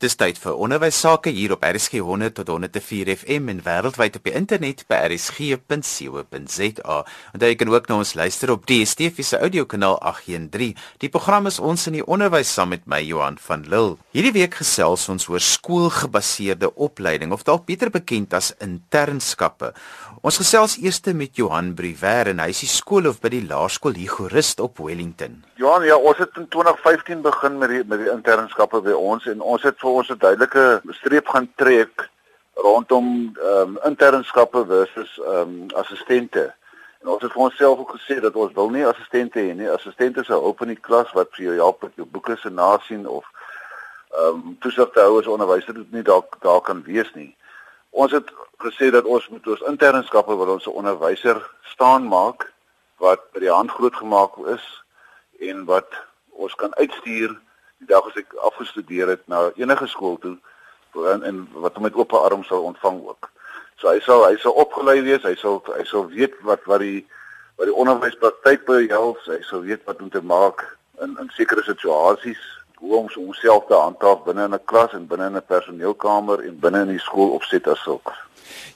Dis 0.00 0.14
tyd 0.16 0.38
vir 0.40 0.56
onderwys 0.56 0.96
sake 0.96 1.28
hier 1.36 1.52
op 1.52 1.64
RSG 1.66 1.98
100 2.00 2.32
tot 2.38 2.48
104 2.48 3.10
FM 3.20 3.50
en 3.52 3.58
wêreldwyd 3.66 4.14
op 4.16 4.24
die 4.24 4.32
internet 4.32 4.86
by 4.88 4.96
rsg.co.za. 5.10 6.96
En 7.36 7.44
jy 7.44 7.50
kan 7.60 7.68
ook 7.68 7.90
na 7.90 7.98
ons 8.00 8.14
luister 8.16 8.48
op 8.54 8.64
DStv 8.64 9.20
se 9.28 9.36
audiokanaal 9.36 9.98
813. 10.00 10.72
Die 11.04 11.10
program 11.12 11.50
is 11.50 11.60
ons 11.60 11.84
in 11.90 11.98
die 11.98 12.06
onderwys 12.06 12.48
saam 12.48 12.72
met 12.72 12.88
my 12.88 13.02
Johan 13.04 13.36
van 13.44 13.66
Lille. 13.68 13.98
Hierdie 14.16 14.32
week 14.38 14.56
gesels 14.62 15.04
ons 15.12 15.28
oor 15.28 15.44
skoolgebaseerde 15.44 16.72
opleiding 16.80 17.36
of 17.36 17.44
dalk 17.44 17.68
beter 17.68 17.92
bekend 17.92 18.32
as 18.32 18.54
internskappe. 18.56 19.74
Ons 20.24 20.40
gesels 20.40 20.78
eers 20.80 21.04
met 21.12 21.36
Johan 21.36 21.74
Briwer 21.76 22.32
en 22.32 22.40
hy 22.40 22.50
is 22.52 22.64
die 22.64 22.72
skoolhoof 22.72 23.20
by 23.20 23.34
die 23.36 23.44
Laerskool 23.44 24.00
Higorist 24.00 24.60
op 24.64 24.80
Wellington. 24.80 25.42
Johan, 25.60 25.84
ja, 25.84 25.96
ons 25.96 26.16
het 26.20 26.36
in 26.40 26.48
2015 26.48 27.20
begin 27.24 27.60
met 27.60 27.68
die 27.68 27.84
met 27.84 28.00
die 28.00 28.08
internskappe 28.12 28.80
by 28.84 28.96
ons 28.96 29.28
en 29.28 29.40
ons 29.44 29.64
het 29.64 29.76
ons 29.94 30.08
'n 30.08 30.18
duidelike 30.18 30.82
streep 30.88 31.28
gaan 31.28 31.52
trek 31.56 32.08
rondom 32.54 33.36
ehm 33.36 33.76
um, 33.76 33.78
internskappe 33.84 34.64
versus 34.66 35.18
ehm 35.18 35.34
um, 35.34 35.66
assistente. 35.74 36.54
En 37.00 37.08
ons 37.08 37.22
het 37.22 37.32
vir 37.32 37.42
onsself 37.42 37.78
ook 37.78 37.96
gesê 37.96 38.20
dat 38.20 38.34
ons 38.34 38.52
wil 38.52 38.70
nie 38.70 38.86
assistente 38.86 39.38
hê 39.38 39.54
nie. 39.54 39.70
Assistente 39.70 40.24
se 40.24 40.32
hulp 40.32 40.60
in 40.60 40.74
die 40.74 40.80
klas 40.80 41.12
wat 41.12 41.28
vir 41.32 41.44
jou 41.44 41.54
help 41.54 41.82
met 41.82 41.92
jou 41.96 42.06
boeke 42.06 42.36
se 42.36 42.50
nasien 42.50 43.08
of 43.08 43.24
ehm 44.10 44.26
um, 44.26 44.56
toesighouders 44.60 45.26
onderwysers 45.26 45.86
nie 45.90 46.02
dalk 46.02 46.36
daar 46.40 46.60
kan 46.60 46.82
wees 46.82 47.14
nie. 47.14 47.36
Ons 47.90 48.12
het 48.12 48.32
gesê 48.58 48.90
dat 48.90 49.04
ons 49.04 49.28
moet 49.28 49.46
ons 49.46 49.66
internskappe 49.72 50.36
wil 50.36 50.54
ons 50.56 50.66
onderwyser 50.66 51.40
staan 51.62 52.08
maak 52.08 52.52
wat 52.98 53.22
by 53.32 53.40
die 53.40 53.52
hand 53.52 53.70
groot 53.70 53.96
gemaak 53.96 54.36
is 54.52 54.66
en 55.40 55.64
wat 55.64 55.88
ons 56.30 56.54
kan 56.54 56.74
uitstuur 56.74 57.32
die 57.80 57.88
dag 57.88 58.06
as 58.08 58.18
ek 58.20 58.34
afgestudeer 58.48 59.08
het 59.14 59.22
na 59.28 59.48
enige 59.56 59.88
skool 59.88 60.18
toe 60.22 60.36
en, 61.12 61.22
en 61.22 61.44
wat 61.64 61.74
hom 61.78 61.86
met 61.86 61.96
oop 61.96 62.12
arms 62.18 62.50
sal 62.50 62.66
ontvang 62.68 63.00
ook. 63.06 63.30
So 63.80 63.88
hy 63.88 64.00
sal 64.04 64.26
hy 64.26 64.36
sal 64.42 64.58
opgelei 64.60 65.00
wees, 65.06 65.24
hy 65.24 65.34
sal 65.40 65.62
hy 65.70 65.84
sal 65.88 66.08
weet 66.12 66.36
wat 66.46 66.66
wat 66.68 66.84
die 66.84 67.04
wat 67.60 67.68
die 67.68 67.76
onderwyspraktyk 67.76 68.64
behels, 68.68 69.20
hy 69.28 69.40
sal 69.48 69.64
weet 69.64 69.84
wat 69.88 70.00
om 70.00 70.10
te 70.12 70.22
maak 70.24 70.64
in 71.04 71.16
in 71.20 71.30
sekere 71.36 71.64
situasies 71.64 72.40
hoe 72.80 72.96
om 72.96 73.08
homself 73.12 73.66
te 73.68 73.76
handhaaf 73.76 74.24
binne 74.24 74.44
in 74.48 74.54
'n 74.54 74.64
klas 74.64 74.92
en 74.96 75.06
binne 75.06 75.26
in 75.26 75.36
'n 75.36 75.50
personeelkamer 75.52 76.44
en 76.48 76.60
binne 76.60 76.80
in 76.80 76.92
die 76.96 77.06
skool 77.08 77.32
opset 77.38 77.68
as 77.68 77.82
sulks. 77.82 78.16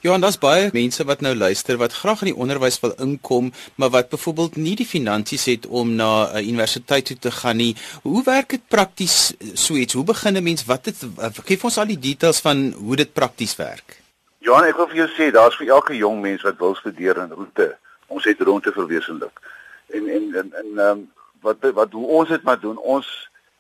En 0.00 0.20
daar's 0.20 0.39
baie 0.39 0.69
mense 0.72 1.05
wat 1.05 1.20
nou 1.20 1.34
luister 1.34 1.77
wat 1.77 1.92
graag 1.92 2.22
in 2.22 2.33
die 2.33 2.36
onderwys 2.36 2.80
wil 2.80 2.94
inkom, 2.98 3.53
maar 3.75 3.91
wat 3.91 4.08
byvoorbeeld 4.08 4.56
nie 4.56 4.77
die 4.77 4.86
finansies 4.86 5.44
het 5.44 5.66
om 5.66 5.94
na 5.94 6.31
'n 6.33 6.48
universiteit 6.48 7.06
toe 7.06 7.19
te 7.19 7.31
gaan 7.31 7.56
nie. 7.56 7.77
Hoe 8.03 8.22
werk 8.25 8.48
dit 8.48 8.69
prakties 8.69 9.34
so 9.55 9.75
iets? 9.75 9.94
Hoe 9.94 10.05
begin 10.05 10.36
'n 10.36 10.42
mens? 10.42 10.64
Wat 10.64 10.84
het 10.84 10.97
gee 11.44 11.58
ons 11.62 11.78
al 11.78 11.86
die 11.86 11.98
details 11.98 12.41
van 12.41 12.72
hoe 12.72 12.97
dit 12.97 13.12
prakties 13.12 13.56
werk? 13.56 14.03
Ja, 14.39 14.61
ek 14.66 14.77
wil 14.77 14.89
vir 14.89 14.97
jou 14.97 15.08
sê, 15.08 15.31
daar's 15.33 15.56
vir 15.56 15.69
elke 15.69 15.97
jong 15.97 16.20
mens 16.20 16.42
wat 16.42 16.59
wil 16.59 16.75
studeer 16.75 17.16
in 17.16 17.31
roete, 17.33 17.77
ons 18.06 18.25
het 18.25 18.41
rondte 18.41 18.72
verwesenlik. 18.72 19.41
En 19.86 20.09
en 20.09 20.34
en 20.34 20.53
en 20.53 20.69
ehm 20.78 20.91
um, 20.91 21.11
wat 21.41 21.56
wat 21.72 21.92
hoe 21.92 22.06
ons 22.06 22.28
dit 22.28 22.42
maar 22.42 22.61
doen, 22.61 22.77
ons 22.78 23.09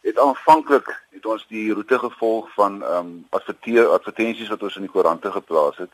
het 0.04 0.18
aanvanklik 0.18 0.88
het 1.10 1.26
ons 1.26 1.44
die 1.48 1.72
roete 1.72 1.98
gevolg 1.98 2.48
van 2.54 2.82
ehm 2.82 3.06
um, 3.06 3.12
adverteer 3.30 3.86
advertensies 3.86 4.50
wat 4.52 4.62
ons 4.62 4.76
in 4.76 4.84
die 4.84 4.90
koerante 4.92 5.30
geplaas 5.32 5.76
het. 5.76 5.90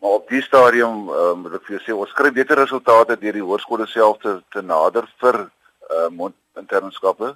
Maar 0.00 0.10
op 0.20 0.28
die 0.28 0.42
stadium 0.42 1.08
ehm 1.08 1.32
um, 1.32 1.42
moet 1.44 1.58
ek 1.58 1.66
vir 1.66 1.76
jou 1.76 1.82
sê 1.86 1.96
ons 2.04 2.14
kry 2.20 2.32
beter 2.32 2.58
resultate 2.58 3.18
deur 3.20 3.38
die 3.38 3.44
hoërskole 3.48 3.86
self 3.86 4.22
te, 4.24 4.38
te 4.48 4.62
nader 4.62 5.08
vir 5.24 5.38
ehm 5.42 6.20
um, 6.20 6.34
internskappe. 6.64 7.34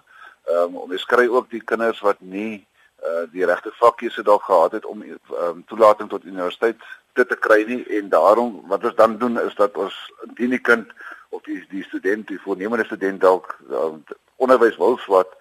Ehm 0.48 0.62
um, 0.62 0.80
ons 0.86 1.04
kry 1.12 1.28
ook 1.28 1.50
die 1.50 1.64
kinders 1.72 2.00
wat 2.08 2.20
nie 2.20 2.64
uh 3.04 3.24
die 3.32 3.44
regte 3.44 3.70
vakkies 3.76 4.16
het 4.16 4.24
dalk 4.24 4.48
gehad 4.48 4.72
het 4.72 4.84
om 4.84 5.02
ehm 5.02 5.20
um, 5.48 5.64
toelating 5.68 6.08
tot 6.08 6.24
universiteit 6.24 6.80
dit 7.12 7.28
te 7.28 7.36
kry 7.36 7.64
nie 7.68 7.82
en 7.98 8.08
daarom 8.08 8.62
wat 8.72 8.84
ons 8.84 8.96
dan 8.96 9.18
doen 9.18 9.40
is 9.40 9.54
dat 9.54 9.76
ons 9.76 9.96
indien 10.28 10.56
die 10.56 10.64
kind 10.70 10.92
of 11.28 11.42
die 11.42 11.60
die 11.70 11.84
student 11.84 12.28
die 12.28 12.40
voornemende 12.40 12.84
student 12.84 13.20
dalk 13.20 13.58
um, 13.70 14.04
onderwys 14.36 14.76
wil 14.76 14.96
swat 15.04 15.36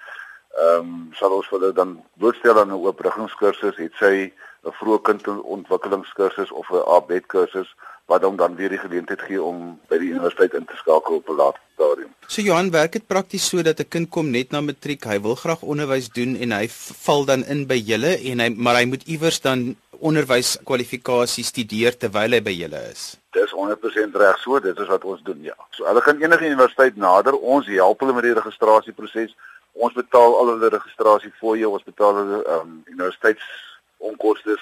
ehm 0.56 0.80
um, 0.80 1.10
sal 1.20 1.34
ons 1.36 1.50
hulle 1.52 1.74
dan 1.74 1.98
blootstel 2.18 2.60
aan 2.60 2.72
'n 2.72 2.80
oopbruggingskursus, 2.86 3.76
het 3.78 3.94
sy 4.00 4.32
'n 4.66 4.76
vroeë 4.80 5.02
kindontwikkelingskursus 5.08 6.52
of 6.52 6.70
'n 6.72 6.88
ABET 6.98 7.26
kursus 7.28 7.70
wat 8.06 8.24
hom 8.24 8.36
dan 8.38 8.56
weer 8.56 8.70
die 8.70 8.82
geleentheid 8.82 9.22
gee 9.22 9.42
om 9.42 9.80
by 9.90 9.98
die 9.98 10.12
universiteit 10.14 10.54
in 10.54 10.66
te 10.66 10.78
skakel 10.78 11.16
op 11.16 11.30
'n 11.30 11.36
later 11.36 11.62
stadium. 11.74 12.12
So 12.28 12.42
Johan, 12.42 12.72
werk 12.72 12.92
dit 12.92 13.08
prakties 13.08 13.48
so 13.50 13.62
dat 13.62 13.80
'n 13.80 13.88
kind 13.88 14.10
kom 14.10 14.30
net 14.30 14.52
na 14.52 14.62
matriek, 14.62 15.04
hy 15.04 15.20
wil 15.22 15.36
graag 15.36 15.62
onderwys 15.62 16.10
doen 16.10 16.36
en 16.36 16.52
hy 16.52 16.68
val 17.06 17.26
dan 17.26 17.44
in 17.44 17.66
by 17.68 17.80
julle 17.92 18.18
en 18.32 18.40
hy 18.40 18.50
maar 18.50 18.76
hy 18.76 18.86
moet 18.86 19.04
iewers 19.04 19.42
dan 19.42 19.76
onderwyskwalifikasies 20.00 21.48
studeer 21.48 21.98
terwyl 21.98 22.32
hy 22.32 22.42
by 22.42 22.52
julle 22.52 22.82
is. 22.92 23.18
Dis 23.32 23.52
100% 23.52 24.16
reg 24.16 24.38
so, 24.40 24.60
dit 24.60 24.80
is 24.80 24.88
wat 24.88 25.04
ons 25.04 25.22
doen, 25.24 25.42
ja. 25.44 25.56
So 25.72 25.86
hulle 25.86 26.02
kan 26.02 26.22
enige 26.22 26.46
universiteit 26.46 26.96
nader, 26.96 27.34
ons 27.34 27.68
help 27.68 28.00
hulle 28.00 28.14
met 28.14 28.24
die 28.24 28.34
registrasieproses 28.34 29.36
ons 29.76 29.94
betaal 29.94 30.38
al 30.40 30.52
hulle 30.54 30.72
registrasie 30.74 31.32
vir 31.40 31.58
jou, 31.62 31.72
ons 31.76 31.84
betaal 31.84 32.20
hulle 32.20 32.42
ehm 32.44 32.60
um, 32.62 32.76
universiteitsonkoste, 32.94 34.58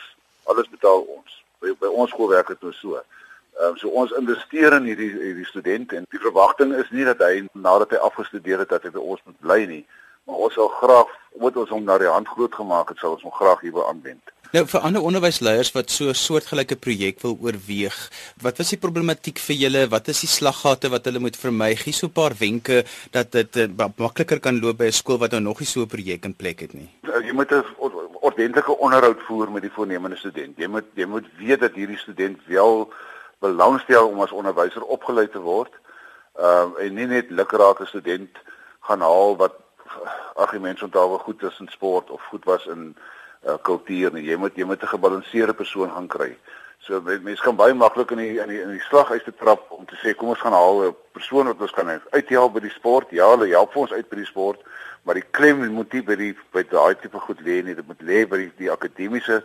alles 0.51 0.69
betaal 0.69 1.05
ons. 1.17 1.41
By, 1.61 1.73
by 1.79 1.91
ons 1.91 2.11
skool 2.11 2.31
werk 2.33 2.49
dit 2.53 2.65
nou 2.65 2.73
so. 2.77 3.01
Ehm 3.59 3.73
um, 3.73 3.77
so 3.81 3.89
ons 4.01 4.15
investeer 4.19 4.77
in 4.79 4.89
hierdie 4.89 5.11
hierdie 5.13 5.49
student 5.49 5.93
en 5.93 6.07
die 6.09 6.23
verwagting 6.23 6.73
is 6.79 6.89
nie 6.91 7.05
dat 7.09 7.21
hy 7.21 7.45
nadat 7.53 7.93
hy 7.93 8.01
afgestudeer 8.09 8.65
het 8.65 8.73
dat 8.73 8.87
hy 8.87 8.93
by 8.95 9.03
ons 9.03 9.21
moet 9.27 9.39
bly 9.45 9.59
nie, 9.69 9.83
maar 10.25 10.35
ons 10.35 10.53
sal 10.53 10.67
graag 10.67 11.09
omdat 11.33 11.57
ons 11.57 11.69
hom 11.73 11.83
na 11.83 11.97
die 11.97 12.07
hand 12.07 12.27
groot 12.27 12.55
gemaak 12.55 12.89
het, 12.89 12.99
sal 13.01 13.15
ons 13.17 13.25
hom 13.25 13.33
graag 13.33 13.61
hier 13.65 13.73
wil 13.73 13.87
aanwend. 13.89 14.33
Nou 14.53 14.67
vir 14.69 14.83
ander 14.85 15.01
onderwysleiers 15.01 15.71
wat 15.73 15.89
so 15.89 16.11
'n 16.11 16.13
soortgelyke 16.13 16.75
projek 16.77 17.21
wil 17.21 17.37
oorweeg, 17.41 17.95
wat 18.45 18.57
was 18.61 18.69
die 18.69 18.77
problematiek 18.77 19.39
vir 19.39 19.55
julle? 19.55 19.89
Wat 19.89 20.07
is 20.07 20.19
die 20.21 20.29
slaggate 20.29 20.91
wat 20.93 21.05
hulle 21.05 21.19
moet 21.19 21.35
vermy? 21.35 21.75
Gee 21.75 21.91
so 21.91 22.05
'n 22.05 22.13
paar 22.13 22.35
wenke 22.37 22.85
dat 23.11 23.31
dit 23.31 23.55
uh, 23.55 23.67
makliker 23.97 24.39
kan 24.39 24.59
loop 24.61 24.77
by 24.77 24.85
'n 24.85 24.91
skool 24.91 25.17
wat 25.17 25.31
nou 25.31 25.41
nog 25.41 25.59
nie 25.59 25.65
so 25.65 25.81
'n 25.81 25.87
projek 25.87 26.25
in 26.25 26.35
plek 26.35 26.59
het 26.59 26.73
nie. 26.73 26.89
Uh, 27.01 27.25
jy 27.25 27.33
moet 27.33 27.51
'n 27.51 27.65
ordentlike 28.21 28.77
onderhoud 28.77 29.21
voer 29.25 29.51
met 29.51 29.61
die 29.61 29.71
voornemende 29.71 30.17
student. 30.17 30.57
Jy 30.57 30.67
moet 30.67 30.85
jy 30.93 31.05
moet 31.05 31.25
weet 31.37 31.59
dat 31.59 31.73
hierdie 31.73 31.97
student 31.97 32.37
wel 32.45 32.93
belangstel 33.39 34.07
om 34.07 34.21
as 34.21 34.31
onderwyser 34.31 34.83
opgelei 34.83 35.27
te 35.29 35.39
word. 35.39 35.73
Ehm 36.37 36.77
uh, 36.77 36.85
en 36.85 36.93
nie 36.93 37.07
net 37.07 37.29
lukrake 37.29 37.85
student 37.85 38.37
gaan 38.81 39.01
haal 39.01 39.35
wat 39.37 39.62
argumente 40.35 40.85
onthou 40.85 41.17
goed 41.19 41.43
is 41.43 41.59
in 41.59 41.67
sport 41.67 42.09
of 42.09 42.21
goed 42.21 42.45
was 42.45 42.65
in 42.65 42.95
uh, 43.45 43.57
kultuur 43.61 44.13
nie. 44.13 44.23
Jy 44.23 44.37
moet 44.37 44.55
jy 44.55 44.65
moet 44.65 44.81
'n 44.81 44.87
gebalanseerde 44.87 45.53
persoon 45.53 45.91
gaan 45.91 46.07
kry. 46.07 46.37
So 46.79 47.01
mense 47.01 47.43
kan 47.43 47.55
baie 47.55 47.73
maklik 47.73 48.11
in 48.11 48.17
die 48.17 48.39
in 48.39 48.49
die 48.49 48.61
in 48.61 48.71
die 48.75 48.85
slag 48.89 49.11
uit 49.11 49.23
te 49.23 49.33
trap 49.39 49.71
om 49.71 49.85
te 49.85 49.95
sê 49.95 50.15
kom 50.15 50.29
ons 50.29 50.39
gaan 50.39 50.51
haal 50.51 50.83
'n 50.87 50.95
persoon 51.11 51.47
wat 51.47 51.61
ons 51.61 51.71
kan 51.71 52.01
uithelp 52.11 52.53
by 52.53 52.59
die 52.59 52.75
sport. 52.75 53.07
Ja, 53.09 53.29
hulle 53.29 53.47
help 53.47 53.71
vir 53.71 53.81
ons 53.81 53.91
uit 53.91 54.09
by 54.09 54.15
die 54.15 54.25
sport, 54.25 54.59
maar 55.03 55.15
die 55.15 55.29
klem 55.31 55.67
moet 55.71 55.93
nie 55.93 56.03
by 56.03 56.15
die 56.15 56.35
by 56.51 56.63
daai 56.63 56.95
tipe 56.95 57.19
goed 57.19 57.39
lê 57.39 57.63
nie. 57.63 57.75
Dit 57.75 57.87
moet 57.87 58.01
lê 58.01 58.25
by 58.27 58.37
die, 58.37 58.51
die 58.57 58.71
akademiese 58.71 59.43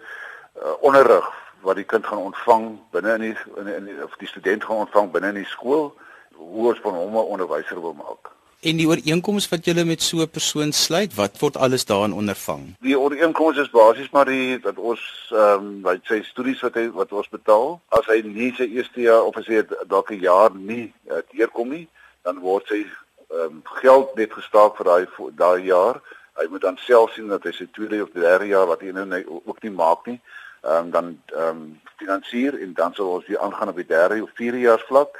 uh, 0.62 0.74
onderrig 0.80 1.30
wat 1.62 1.76
die 1.76 1.84
kind 1.84 2.06
gaan 2.06 2.18
ontvang 2.18 2.78
binne 2.90 3.14
in 3.14 3.20
die 3.20 3.36
in, 3.56 3.66
in 3.66 4.02
of 4.02 4.16
die 4.18 4.28
student 4.28 4.64
gaan 4.64 4.86
ontvang 4.86 5.10
binne 5.10 5.28
in 5.28 5.42
die 5.42 5.52
skool 5.54 5.94
hoe 6.34 6.68
ons 6.68 6.80
van 6.80 6.94
hom 6.94 7.16
'n 7.16 7.30
onderwyser 7.34 7.80
wil 7.80 7.94
maak. 7.94 8.37
En 8.60 8.74
die 8.74 8.88
ooreenkoms 8.90 9.44
wat 9.52 9.68
julle 9.68 9.84
met 9.86 10.02
so 10.02 10.18
'n 10.22 10.30
persoon 10.30 10.72
sluit, 10.72 11.14
wat 11.14 11.38
word 11.38 11.56
alles 11.56 11.84
daarin 11.84 12.12
ondervang? 12.12 12.74
Die 12.80 12.98
ooreenkoms 12.98 13.56
is 13.56 13.70
basies 13.70 14.10
maar 14.10 14.24
die 14.24 14.58
dat 14.58 14.76
ons 14.76 15.30
ehm 15.30 15.66
um, 15.66 15.82
wat 15.82 16.00
sy 16.02 16.22
studies 16.22 16.60
wat 16.60 16.74
hy 16.74 16.90
wat 16.90 17.12
ons 17.12 17.28
betaal, 17.28 17.80
as 17.88 18.06
hy 18.06 18.20
nie 18.24 18.54
sy 18.56 18.66
eerste 18.66 19.00
jaar 19.00 19.22
of 19.22 19.36
as 19.36 19.46
hy 19.46 19.62
dalk 19.86 20.10
'n 20.10 20.20
jaar 20.20 20.50
nie 20.54 20.92
uh, 21.10 21.22
deurkom 21.30 21.68
nie, 21.68 21.88
dan 22.22 22.38
word 22.38 22.66
sy 22.66 22.82
ehm 23.30 23.40
um, 23.40 23.62
geld 23.62 24.16
net 24.16 24.32
gestaak 24.32 24.76
vir 24.76 24.84
daai 24.84 25.06
daai 25.36 25.62
jaar. 25.62 26.02
Hy 26.34 26.46
moet 26.50 26.60
dan 26.60 26.76
self 26.76 27.12
sien 27.12 27.28
dat 27.28 27.44
hy 27.44 27.52
sy 27.52 27.68
tweede 27.72 28.02
of 28.02 28.10
derde 28.10 28.46
jaar 28.46 28.66
wat 28.66 28.80
hy 28.80 28.90
nou 28.90 29.06
nie, 29.06 29.24
ook 29.44 29.62
nie 29.62 29.70
maak 29.70 30.06
nie, 30.06 30.20
ehm 30.62 30.84
um, 30.84 30.90
dan 30.90 31.22
ehm 31.26 31.48
um, 31.48 31.80
finansier 31.96 32.58
en 32.58 32.74
dan 32.74 32.94
sal 32.94 33.06
ons 33.06 33.26
weer 33.26 33.38
aangaan 33.38 33.68
op 33.68 33.76
die 33.76 33.86
derde 33.86 34.22
of 34.22 34.30
vierde 34.34 34.58
jaar 34.58 34.82
vlak 34.88 35.14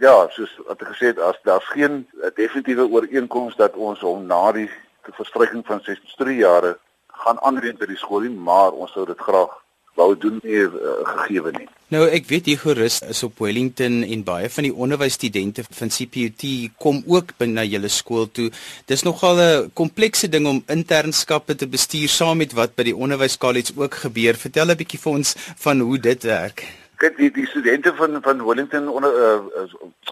ja, 0.00 0.14
soos 0.34 0.50
wat 0.66 0.82
ek 0.82 0.92
gesê 0.94 1.12
het, 1.12 1.22
as 1.22 1.38
daar's 1.46 1.68
geen 1.74 2.04
uh, 2.18 2.30
definitiewe 2.34 2.88
ooreenkoms 2.88 3.56
dat 3.58 3.76
ons 3.76 4.04
hom 4.06 4.26
na 4.26 4.52
die 4.56 4.68
verstryking 5.16 5.64
van 5.66 5.80
63 5.82 6.36
jare 6.42 6.76
gaan 7.24 7.40
aanwend 7.42 7.80
by 7.80 7.88
die 7.90 7.98
skool 7.98 8.26
nie, 8.26 8.34
maar 8.34 8.76
ons 8.76 8.92
sou 8.94 9.06
dit 9.08 9.26
graag 9.26 9.56
wou 9.98 10.12
doen 10.14 10.38
nie 10.44 10.62
uh, 10.62 10.70
gegee 11.08 11.52
nie. 11.56 11.66
Nou 11.90 12.04
ek 12.06 12.28
weet 12.28 12.50
hier 12.50 12.60
gerus 12.60 13.00
is 13.02 13.22
op 13.26 13.40
Wellington 13.42 14.02
en 14.04 14.24
baie 14.26 14.50
van 14.52 14.68
die 14.68 14.74
onderwysstudente 14.86 15.64
van 15.66 15.90
CPUT 15.94 16.44
kom 16.78 17.00
ook 17.08 17.32
binne 17.40 17.64
julle 17.66 17.90
skool 17.90 18.28
toe. 18.30 18.50
Dis 18.86 19.02
nogal 19.08 19.40
'n 19.42 19.70
komplekse 19.74 20.28
ding 20.28 20.46
om 20.46 20.62
internskappe 20.68 21.56
te 21.56 21.66
bestuur 21.66 22.08
saam 22.08 22.38
met 22.38 22.52
wat 22.52 22.76
by 22.76 22.84
die 22.92 22.96
onderwyskollege 22.96 23.72
ook 23.76 23.94
gebeur. 24.04 24.36
Vertel 24.36 24.70
'n 24.70 24.76
bietjie 24.76 25.00
vir 25.00 25.12
ons 25.12 25.34
van 25.64 25.80
hoe 25.80 25.98
dit 25.98 26.22
werk 26.22 26.62
kyk 26.98 27.16
die 27.16 27.30
die 27.30 27.46
studente 27.46 27.94
van 27.94 28.22
van 28.22 28.44
Wellington 28.44 28.88
onder 28.88 29.12
uh, 29.14 29.64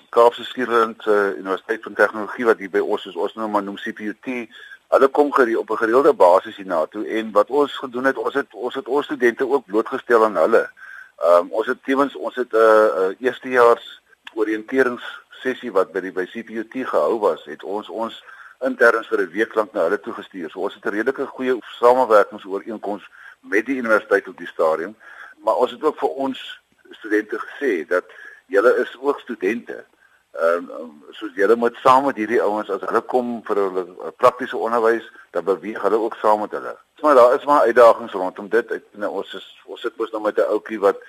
Kaapse 0.08 0.44
Skieland 0.44 1.06
uh, 1.06 1.36
Universiteit 1.36 1.82
van 1.82 1.94
Tegnologie 1.94 2.44
wat 2.44 2.58
hier 2.58 2.70
by 2.70 2.82
ons 2.84 3.06
is 3.06 3.16
ons 3.16 3.34
nou 3.34 3.48
maar 3.50 3.62
noem 3.62 3.78
CPUT 3.82 4.48
Hulle 4.88 5.08
kom 5.08 5.32
gereeld 5.32 5.58
op 5.58 5.70
'n 5.70 5.76
gereelde 5.76 6.12
basis 6.12 6.56
hiernatoe 6.56 7.06
en 7.06 7.32
wat 7.32 7.50
ons 7.50 7.76
gedoen 7.76 8.04
het, 8.04 8.16
ons 8.16 8.34
het 8.34 8.54
ons 8.54 8.74
het 8.74 8.88
ons 8.88 9.04
studente 9.04 9.48
ook 9.48 9.66
blootgestel 9.66 10.24
aan 10.24 10.36
hulle. 10.36 10.70
Ehm 11.16 11.38
um, 11.38 11.48
ons 11.50 11.66
het 11.66 11.84
tevens 11.84 12.14
ons 12.14 12.34
het 12.34 12.52
'n 12.52 12.56
uh, 12.56 12.86
uh, 13.00 13.14
eerstejaars 13.18 14.00
oriënteringssessie 14.34 15.72
wat 15.72 15.92
by 15.92 16.00
die 16.00 16.12
by 16.12 16.24
CPUT 16.24 16.72
gehou 16.72 17.18
was, 17.18 17.44
het 17.44 17.62
ons 17.62 17.88
ons 17.88 18.24
interns 18.60 19.06
vir 19.06 19.20
'n 19.20 19.30
week 19.30 19.54
lank 19.54 19.72
na 19.72 19.82
hulle 19.82 20.00
toe 20.00 20.12
gestuur. 20.12 20.50
So 20.50 20.60
ons 20.60 20.74
het 20.74 20.84
'n 20.84 20.94
redelike 20.96 21.26
goeie 21.26 21.58
samewerkingsooreenkoms 21.60 23.10
met 23.40 23.66
die 23.66 23.76
universiteit 23.76 24.28
op 24.28 24.36
die 24.38 24.52
stadium, 24.54 24.96
maar 25.44 25.54
ons 25.54 25.70
het 25.70 25.82
ook 25.82 25.98
vir 25.98 26.08
ons 26.08 26.60
studente 26.90 27.38
gesê 27.38 27.86
dat 27.88 28.04
julle 28.46 28.76
is 28.76 28.96
ook 29.00 29.20
studente. 29.20 29.84
Ehm 30.32 30.70
um, 30.70 31.04
soos 31.10 31.34
julle 31.34 31.56
moet 31.56 31.76
saam 31.82 32.04
met 32.04 32.16
hierdie 32.16 32.42
ouens 32.42 32.70
as 32.70 32.82
hulle 32.84 33.00
kom 33.00 33.40
vir 33.44 33.56
hulle 33.56 34.12
praktiese 34.16 34.56
onderwys, 34.56 35.06
dan 35.30 35.44
beweeg 35.44 35.82
hulle 35.82 36.00
ook 36.00 36.16
saam 36.20 36.40
met 36.40 36.50
hulle. 36.50 36.76
Maar 37.00 37.14
daar 37.14 37.34
is 37.34 37.44
maar 37.44 37.60
uitdagings 37.60 38.12
rondom 38.12 38.48
dit. 38.48 38.70
Ek, 38.70 38.84
nou, 38.90 39.10
ons 39.22 39.34
is 39.34 39.46
ons 39.64 39.80
sit 39.80 39.96
mos 39.96 40.10
nou 40.12 40.22
met 40.22 40.38
'n 40.38 40.50
ouetjie 40.52 40.80
wat 40.80 41.00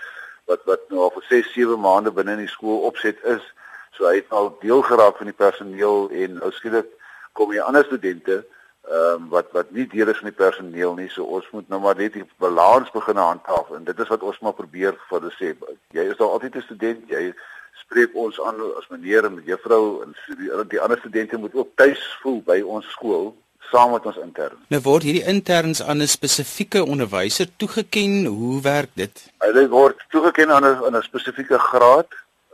wat 0.46 0.64
wat 0.64 0.90
nou 0.90 1.02
al 1.04 1.12
vir 1.16 1.26
6, 1.30 1.54
7 1.54 1.80
maande 1.80 2.12
binne 2.12 2.32
in 2.32 2.46
die 2.46 2.56
skool 2.56 2.86
opset 2.88 3.24
is. 3.24 3.44
So 3.92 4.08
hy 4.08 4.16
het 4.16 4.30
al 4.30 4.56
deel 4.62 4.82
geraak 4.82 5.18
van 5.18 5.26
die 5.26 5.40
personeel 5.44 6.10
en 6.10 6.40
nou 6.40 6.52
skielik 6.52 6.88
kom 7.34 7.52
hier 7.52 7.68
ander 7.68 7.86
studente 7.86 8.46
ehm 8.88 9.22
um, 9.22 9.30
wat 9.30 9.48
wat 9.52 9.72
nie 9.72 9.88
deel 9.88 10.08
is 10.08 10.20
van 10.22 10.30
die 10.30 10.38
personeel 10.44 10.94
nie. 10.96 11.10
So 11.10 11.24
ons 11.24 11.48
moet 11.52 11.70
nou 11.70 11.80
maar 11.82 11.98
net 12.00 12.14
die 12.14 12.26
balans 12.40 12.92
begin 12.92 13.20
handhaaf 13.20 13.72
en 13.76 13.84
dit 13.84 14.00
is 14.00 14.12
wat 14.14 14.24
ons 14.24 14.40
maar 14.40 14.56
probeer 14.56 14.96
vir 15.10 15.20
hulle 15.20 15.34
sê. 15.36 15.52
Jy 15.98 16.06
is 16.12 16.18
daar 16.18 16.36
altyd 16.36 16.56
'n 16.56 16.68
student, 16.70 17.10
jy 17.10 17.34
spreek 17.84 18.16
ons 18.16 18.40
aan 18.42 18.62
as 18.78 18.88
meneer 18.90 19.26
en 19.26 19.42
juffrou 19.46 20.04
en 20.04 20.16
die, 20.38 20.50
die 20.68 20.82
ander 20.82 21.00
studente 21.00 21.38
moet 21.38 21.56
ook 21.56 21.76
tuis 21.76 22.04
voel 22.22 22.42
by 22.46 22.62
ons 22.62 22.88
skool 22.96 23.36
saam 23.72 23.92
met 23.92 24.06
ons 24.06 24.18
intern. 24.24 24.56
Nou 24.72 24.82
word 24.82 25.04
hierdie 25.04 25.26
interns 25.28 25.84
aan 25.84 26.02
'n 26.02 26.08
spesifieke 26.08 26.86
onderwyser 26.86 27.48
toegeken. 27.58 28.26
Hoe 28.26 28.62
werk 28.62 28.90
dit? 28.94 29.32
Hulle 29.38 29.68
word 29.68 30.04
toegeken 30.10 30.52
aan 30.52 30.66
'n 30.66 30.96
'n 30.96 31.02
spesifieke 31.02 31.60
graad 31.60 32.08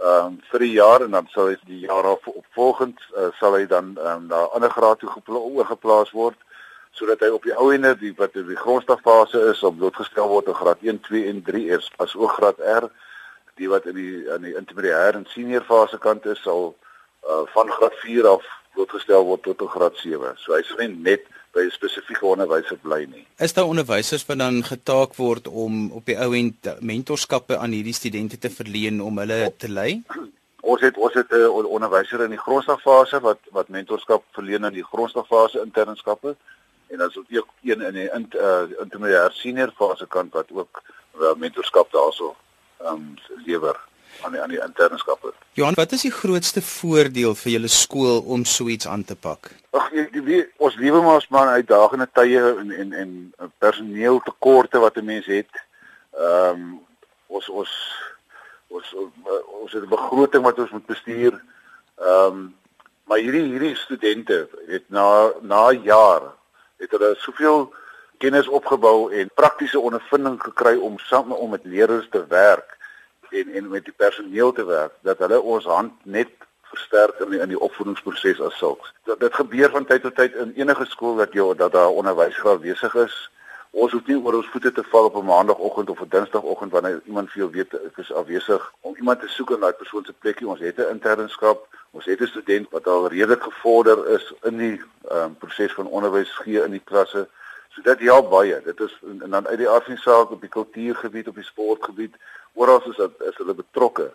ehm 0.03 0.25
um, 0.25 0.39
vir 0.51 0.59
die 0.59 0.73
jaar 0.75 1.03
en 1.05 1.11
dan 1.15 1.27
sal 1.31 1.47
hy 1.51 1.57
die 1.65 1.85
jaar 1.85 2.05
op 2.13 2.25
volgend 2.57 2.99
uh, 3.17 3.29
sal 3.39 3.55
hy 3.55 3.65
dan 3.65 3.93
ehm 3.97 4.23
um, 4.23 4.25
na 4.27 4.41
'n 4.43 4.53
ander 4.55 4.71
graad 4.71 4.99
toe 4.99 5.37
oorgeplaas 5.37 6.11
word 6.11 6.39
sodat 6.91 7.23
hy 7.25 7.29
op 7.33 7.43
die 7.43 7.55
ou 7.57 7.71
ende 7.73 7.95
die 7.97 8.13
wat 8.17 8.35
in 8.35 8.47
die 8.47 8.59
grondstofase 8.59 9.39
is 9.51 9.63
op 9.63 9.77
blootgestel 9.77 10.27
word 10.27 10.47
in 10.47 10.59
graad 10.61 10.81
1, 10.81 10.99
2 11.07 11.29
en 11.29 11.41
3 11.43 11.63
eers 11.69 11.91
as 11.97 12.15
ook 12.15 12.35
graad 12.37 12.59
R 12.59 12.89
die 13.61 13.69
wat 13.69 13.85
in 13.85 13.95
die 13.95 14.25
in 14.35 14.41
die 14.49 14.55
intermediêre 14.59 15.17
en 15.17 15.25
senior 15.29 15.63
fase 15.69 15.97
kant 15.97 16.25
is 16.25 16.41
sal 16.41 16.75
uh, 17.29 17.43
van 17.55 17.71
graad 17.77 17.95
4 18.03 18.27
af 18.27 18.45
blootgestel 18.73 19.25
word 19.25 19.43
tot 19.43 19.61
'n 19.61 19.73
graad 19.75 19.97
7. 19.97 20.33
So 20.37 20.53
hy's 20.57 20.75
nie 20.77 20.87
net 20.87 21.25
by 21.53 21.61
'n 21.61 21.71
spesifieke 21.71 22.25
onderwyser 22.25 22.77
bly 22.81 23.05
nie. 23.09 23.25
Is 23.37 23.53
daar 23.53 23.65
onderwysers 23.65 24.25
wat 24.25 24.37
dan 24.37 24.63
getaak 24.63 25.15
word 25.15 25.47
om 25.47 25.91
op 25.91 26.05
die 26.05 26.17
ou 26.17 26.33
end 26.35 26.69
mentorskappe 26.79 27.57
aan 27.57 27.71
hierdie 27.71 27.93
studente 27.93 28.37
te 28.37 28.49
verleen 28.49 29.01
om 29.01 29.17
hulle 29.17 29.53
te 29.57 29.69
lei? 29.69 30.03
Ons 30.61 30.81
het 30.81 30.97
ons 30.97 31.13
het 31.13 31.31
'n 31.31 31.35
uh, 31.35 31.65
onderwyser 31.77 32.23
in 32.23 32.29
die 32.29 32.43
grondslagfase 32.45 33.19
wat 33.19 33.39
wat 33.51 33.67
mentorskap 33.69 34.23
verleen 34.31 34.63
in 34.63 34.73
die 34.73 34.89
grondslagfase 34.91 35.61
internskappe 35.61 36.35
en 36.87 36.97
dan 36.97 37.09
is 37.09 37.17
ook 37.17 37.49
een 37.63 37.81
in 37.81 37.93
die 37.93 38.09
in, 38.13 38.29
uh, 38.35 38.63
intermediêre 38.79 39.31
senior 39.31 39.71
fase 39.75 40.07
kant 40.07 40.33
wat 40.33 40.51
ook 40.51 40.81
uh, 41.19 41.33
mentorskap 41.35 41.91
daarso 41.91 42.35
ehm 42.79 42.93
um, 42.93 43.13
lewer 43.45 43.79
aan 44.21 44.31
die 44.31 44.41
aan 44.41 44.49
die 44.49 44.61
internskappe. 44.61 45.33
Johan, 45.53 45.73
wat 45.73 45.91
is 45.91 46.01
die 46.01 46.11
grootste 46.11 46.61
voordeel 46.61 47.35
vir 47.35 47.51
julle 47.51 47.67
skool 47.67 48.21
om 48.35 48.45
so 48.45 48.67
iets 48.67 48.87
aan 48.87 49.03
te 49.05 49.15
pak? 49.15 49.51
Ag, 49.71 49.91
ons 50.57 50.75
lewe 50.75 51.01
maar 51.01 51.19
ons 51.21 51.29
maar 51.29 51.53
uitdagende 51.57 52.07
tye 52.13 52.41
en 52.61 52.71
en 52.71 52.93
en 52.93 53.51
personeeltekorte 53.57 54.79
wat 54.79 54.97
'n 54.97 55.05
mens 55.05 55.25
het. 55.25 55.53
Ehm 56.17 56.49
um, 56.49 56.81
ons 57.27 57.49
ons 57.49 57.71
ons 58.67 58.95
ons 59.61 59.71
het 59.71 59.83
'n 59.83 59.95
begroting 59.95 60.43
wat 60.43 60.59
ons 60.59 60.71
moet 60.71 60.85
bestuur. 60.85 61.41
Ehm 61.97 62.25
um, 62.25 62.55
maar 63.03 63.17
hierdie 63.17 63.43
hierdie 63.51 63.75
studente 63.75 64.47
het 64.67 64.83
na 64.87 65.31
na 65.41 65.71
jaar 65.71 66.21
het 66.77 66.91
hulle 66.91 67.15
soveel 67.17 67.73
kennis 68.17 68.47
opgebou 68.47 69.11
en 69.11 69.31
praktiese 69.35 69.79
ondervinding 69.79 70.37
gekry 70.43 70.75
om 70.75 70.99
saam 70.99 71.31
om 71.31 71.49
met 71.49 71.65
leerders 71.65 72.07
te 72.09 72.25
werk 72.27 72.77
en 73.33 73.53
en 73.57 73.69
met 73.69 73.85
die 73.85 73.93
personeel 73.97 74.51
te 74.51 74.65
werk 74.65 74.93
dat 75.01 75.21
hulle 75.25 75.41
ons 75.41 75.65
hand 75.65 75.93
net 76.03 76.31
versterk 76.73 77.19
in 77.19 77.29
die, 77.29 77.39
in 77.39 77.51
die 77.53 77.59
opvoedingsproses 77.59 78.41
as 78.41 78.57
sulks. 78.57 78.93
Dat 79.09 79.19
dit 79.19 79.33
gebeur 79.33 79.69
van 79.69 79.85
tyd 79.85 80.01
tot 80.01 80.15
tyd 80.15 80.35
in 80.35 80.53
enige 80.57 80.85
skool 80.89 81.15
dat 81.21 81.33
jy 81.33 81.45
dat 81.57 81.71
daar 81.71 81.93
onderwysers 82.01 82.61
besig 82.65 82.95
is. 83.05 83.15
Ons 83.73 83.93
hoef 83.95 84.05
nie 84.05 84.19
oor 84.21 84.37
ons 84.37 84.49
voete 84.53 84.71
te 84.71 84.83
val 84.91 85.09
op 85.09 85.15
'n 85.17 85.25
maandagooggend 85.25 85.89
of 85.89 86.01
'n 86.01 86.09
dinsdagoggend 86.09 86.71
wanneer 86.71 87.01
iemand 87.05 87.31
veel 87.31 87.49
weet 87.49 87.73
ek 87.73 87.97
is 87.97 88.13
afwesig 88.13 88.73
om 88.81 88.95
iemand 88.95 89.19
te 89.19 89.27
soek 89.27 89.49
in 89.49 89.59
daai 89.59 89.73
persoon 89.73 90.05
se 90.05 90.13
plekkie. 90.13 90.47
Ons 90.47 90.59
het 90.59 90.77
'n 90.77 90.93
internskap. 90.95 91.67
Ons 91.91 92.05
het 92.05 92.21
'n 92.21 92.27
student 92.27 92.67
wat 92.69 92.87
al 92.87 93.07
redelik 93.07 93.43
gevorder 93.43 94.07
is 94.07 94.33
in 94.43 94.57
die 94.57 94.81
um, 95.11 95.35
proses 95.37 95.73
van 95.73 95.87
onderwys 95.87 96.29
gee 96.29 96.63
in 96.63 96.71
die 96.71 96.85
klasse. 96.85 97.27
So 97.73 97.81
dit 97.81 98.05
help 98.05 98.29
baie. 98.29 98.59
Dit 98.65 98.79
is 98.79 98.93
en, 99.09 99.21
en 99.25 99.29
dan 99.29 99.47
uit 99.47 99.57
die 99.57 99.69
aard 99.69 99.87
van 99.89 99.95
die 99.95 100.03
saak 100.03 100.31
op 100.31 100.41
die 100.41 100.51
kultuurgebied, 100.53 101.27
op 101.27 101.39
die 101.41 101.47
sportgebied, 101.47 102.15
oral 102.53 102.83
is 102.89 102.99
dit 103.01 103.27
is 103.29 103.39
hulle 103.41 103.57
betrokke. 103.57 104.11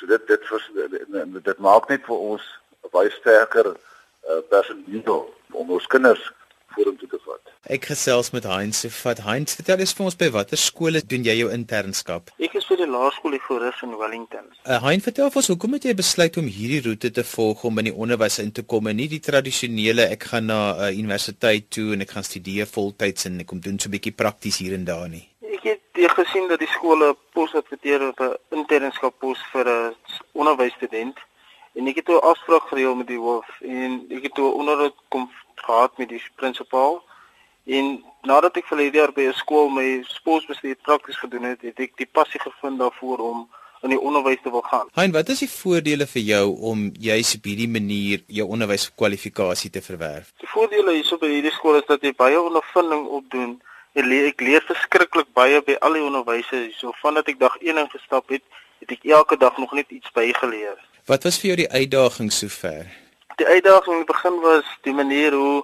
So 0.00 0.08
dit 0.08 0.26
dit 0.26 0.46
vers, 0.48 0.70
dit, 0.74 1.44
dit 1.44 1.58
maak 1.58 1.88
net 1.92 2.06
vir 2.08 2.28
ons 2.32 2.46
baie 2.92 3.10
sterker 3.18 3.74
uh, 3.74 4.40
personeel 4.48 5.26
om 5.52 5.76
ons 5.76 5.86
kinders 5.92 6.24
vorentoe 6.72 7.08
te 7.08 7.20
vat. 7.26 7.52
Ek 7.76 7.84
gesels 7.92 8.32
met 8.34 8.48
Heinz 8.48 8.80
se 8.82 8.90
vat 9.02 9.20
Heinz 9.26 9.56
vertel 9.58 9.84
eens 9.84 9.92
vir 9.96 10.08
ons 10.08 10.18
by 10.18 10.30
watter 10.34 10.60
skole 10.60 11.04
doen 11.04 11.26
jy 11.28 11.36
jou 11.42 11.50
internskap? 11.52 12.32
Ek 12.42 12.56
is 12.72 12.78
vir 12.78 12.86
die 12.86 12.92
laerskool 12.92 13.34
in 13.82 13.98
Wellington. 13.98 14.46
Uh, 14.64 14.80
Heinz 14.82 15.04
vertel 15.04 15.30
vir 15.30 15.40
ons 15.40 15.48
hoekom 15.48 15.74
het 15.76 15.84
jy 15.84 15.94
besluit 15.94 16.36
om 16.36 16.46
hierdie 16.46 16.82
roete 16.86 17.10
te 17.10 17.24
volg 17.24 17.64
om 17.64 17.78
in 17.78 17.90
die 17.90 17.94
onderwys 17.94 18.38
in 18.38 18.52
te 18.52 18.62
kom 18.62 18.86
en 18.86 18.96
nie 18.96 19.08
die 19.08 19.20
tradisionele 19.20 20.08
ek 20.08 20.24
gaan 20.30 20.46
na 20.46 20.60
'n 20.72 20.92
uh, 20.92 20.98
universiteit 20.98 21.70
toe 21.70 21.92
en 21.92 22.00
ek 22.00 22.10
gaan 22.10 22.24
studeer 22.24 22.66
voltyds 22.66 23.26
en 23.26 23.40
ek 23.40 23.46
kom 23.46 23.60
doen 23.60 23.78
so 23.78 23.88
'n 23.88 23.92
bietjie 23.92 24.16
prakties 24.16 24.58
hier 24.58 24.74
en 24.74 24.84
daar 24.84 25.08
nie? 25.08 25.28
jy 26.02 26.08
gesien 26.08 26.48
dat 26.48 26.58
die 26.58 26.72
skole 26.72 27.14
pos 27.32 27.54
adverteer 27.54 28.08
op 28.08 28.20
'n 28.20 28.36
internskap 28.50 29.14
pos 29.18 29.38
vir 29.52 29.68
'n 29.68 29.94
onderwysstudent 30.32 31.16
en 31.74 31.86
ek 31.86 31.96
het 31.96 32.08
'n 32.08 32.26
afspraak 32.32 32.64
gereël 32.68 32.94
met 32.94 33.06
die 33.06 33.18
hoof 33.18 33.48
en 33.60 34.06
ek 34.10 34.22
het 34.22 34.38
'n 34.38 34.56
onderhoud 34.60 34.96
kom 35.08 35.30
gehad 35.54 35.98
met 35.98 36.08
die 36.08 36.22
prinsipaal 36.36 37.02
en 37.64 38.04
nadat 38.22 38.56
ek 38.56 38.68
vir 38.70 38.78
hierdie 38.78 39.00
jaar 39.00 39.12
by 39.12 39.26
'n 39.28 39.34
skool 39.34 39.68
my 39.68 40.02
sportbestuur 40.08 40.76
prakties 40.82 41.18
gedoen 41.18 41.42
het, 41.42 41.62
het 41.62 41.80
ek 41.80 41.96
die 41.96 42.06
passie 42.06 42.40
gevind 42.40 42.78
daarvoor 42.78 43.18
om 43.18 43.48
in 43.82 43.90
die 43.90 44.00
onderwys 44.00 44.42
te 44.42 44.50
wil 44.50 44.62
gaan. 44.62 44.88
Hein, 44.94 45.12
wat 45.12 45.28
is 45.28 45.38
die 45.38 45.50
voordele 45.50 46.06
vir 46.06 46.22
jou 46.22 46.56
om 46.60 46.90
juis 46.94 47.34
op 47.34 47.44
hierdie 47.44 47.68
manier 47.68 48.22
jou 48.26 48.46
onderwyskwalifikasie 48.48 49.70
te 49.70 49.82
verwerf? 49.82 50.32
Die 50.38 50.48
voordele 50.48 50.92
hierso 50.92 51.18
by 51.18 51.28
hierdie 51.28 51.50
skool 51.50 51.76
is 51.76 51.86
dat 51.86 52.02
jy 52.02 52.12
baie 52.14 52.40
ondervinding 52.40 53.06
opdoen 53.06 53.60
Ek 53.92 54.06
leer, 54.08 54.30
ek 54.30 54.40
leer 54.40 54.62
verskriklik 54.64 55.28
baie 55.36 55.58
by 55.66 55.74
al 55.84 55.98
die 55.98 56.04
onderwysers. 56.04 56.78
So 56.80 56.94
vandat 57.02 57.28
ek 57.28 57.36
dag 57.42 57.58
1 57.60 57.76
ingestap 57.76 58.30
het, 58.32 58.44
het 58.80 58.94
ek 58.94 59.04
elke 59.04 59.36
dag 59.36 59.58
nog 59.60 59.74
net 59.76 59.90
iets 59.92 60.08
bygeleer. 60.16 60.78
Wat 61.10 61.26
was 61.28 61.36
vir 61.42 61.52
jou 61.52 61.58
die 61.60 61.68
uitdaging 61.68 62.30
sover? 62.32 62.88
Die 63.36 63.48
uitdaging 63.48 63.98
in 63.98 64.04
die 64.06 64.08
begin 64.08 64.38
was 64.40 64.70
die 64.88 64.96
manier 64.96 65.36
hoe 65.36 65.60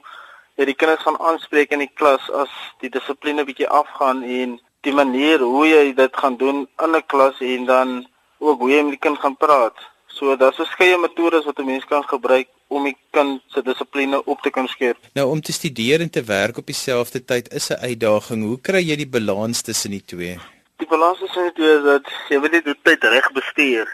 jy 0.58 0.66
die 0.66 0.74
kinders 0.74 1.04
gaan 1.06 1.18
aanspreek 1.22 1.70
in 1.74 1.84
die 1.84 1.92
klas 1.94 2.24
as 2.34 2.50
die 2.82 2.90
dissipline 2.90 3.44
bietjie 3.46 3.68
afgaan 3.70 4.24
en 4.26 4.56
die 4.86 4.94
manier 4.94 5.42
hoe 5.42 5.66
jy 5.68 5.92
dit 5.94 6.16
gaan 6.22 6.36
doen 6.36 6.66
in 6.84 6.96
'n 6.96 7.06
klas 7.06 7.38
en 7.40 7.64
dan 7.64 8.06
ook 8.38 8.58
hoe 8.60 8.70
jy 8.70 8.82
met 8.82 8.96
die 8.98 9.06
kind 9.06 9.18
gaan 9.18 9.36
praat. 9.36 9.78
So 10.06 10.36
daar's 10.36 10.56
verskeie 10.56 10.98
metodes 10.98 11.44
wat 11.44 11.58
'n 11.58 11.64
mens 11.66 11.84
kan 11.84 12.02
gebruik 12.02 12.48
om 12.68 12.84
die 12.84 12.96
kind 13.10 13.42
se 13.46 13.62
dissipline 13.62 14.24
op 14.24 14.40
te 14.42 14.50
kan 14.50 14.68
skep. 14.68 14.96
Nou 15.14 15.30
om 15.30 15.40
te 15.40 15.52
studeer 15.52 16.00
en 16.00 16.10
te 16.10 16.22
werk 16.22 16.56
op 16.56 16.66
dieselfde 16.66 17.24
tyd 17.24 17.52
is 17.52 17.70
'n 17.70 17.80
uitdaging. 17.80 18.42
Hoe 18.44 18.60
kry 18.60 18.82
jy 18.82 18.96
die 18.96 19.08
balans 19.08 19.62
tussen 19.62 19.90
die 19.90 20.04
twee? 20.04 20.38
Die 20.76 20.86
balans 20.86 21.18
tussen 21.18 21.42
die 21.42 21.52
twee 21.52 21.76
is 21.76 21.82
dat 21.82 22.06
jy 22.28 22.38
moet 22.38 22.52
die 22.52 22.74
tyd 22.82 23.02
reg 23.04 23.32
bestuur. 23.32 23.86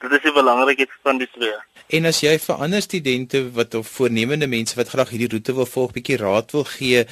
Dit 0.00 0.12
is 0.16 0.22
die 0.24 0.32
belangrikheid 0.32 0.92
van 1.04 1.18
die 1.20 1.28
twee. 1.34 1.56
En 1.92 2.06
as 2.08 2.22
jy 2.22 2.32
vir 2.40 2.62
ander 2.64 2.80
studente 2.80 3.42
wat 3.56 3.74
of 3.76 3.88
voornemende 3.98 4.46
mense 4.48 4.78
wat 4.78 4.88
graag 4.92 5.10
hierdie 5.12 5.28
roete 5.34 5.52
wil 5.58 5.68
volg, 5.68 5.92
bietjie 5.96 6.16
raad 6.22 6.54
wil 6.56 6.64
gee, 6.70 7.02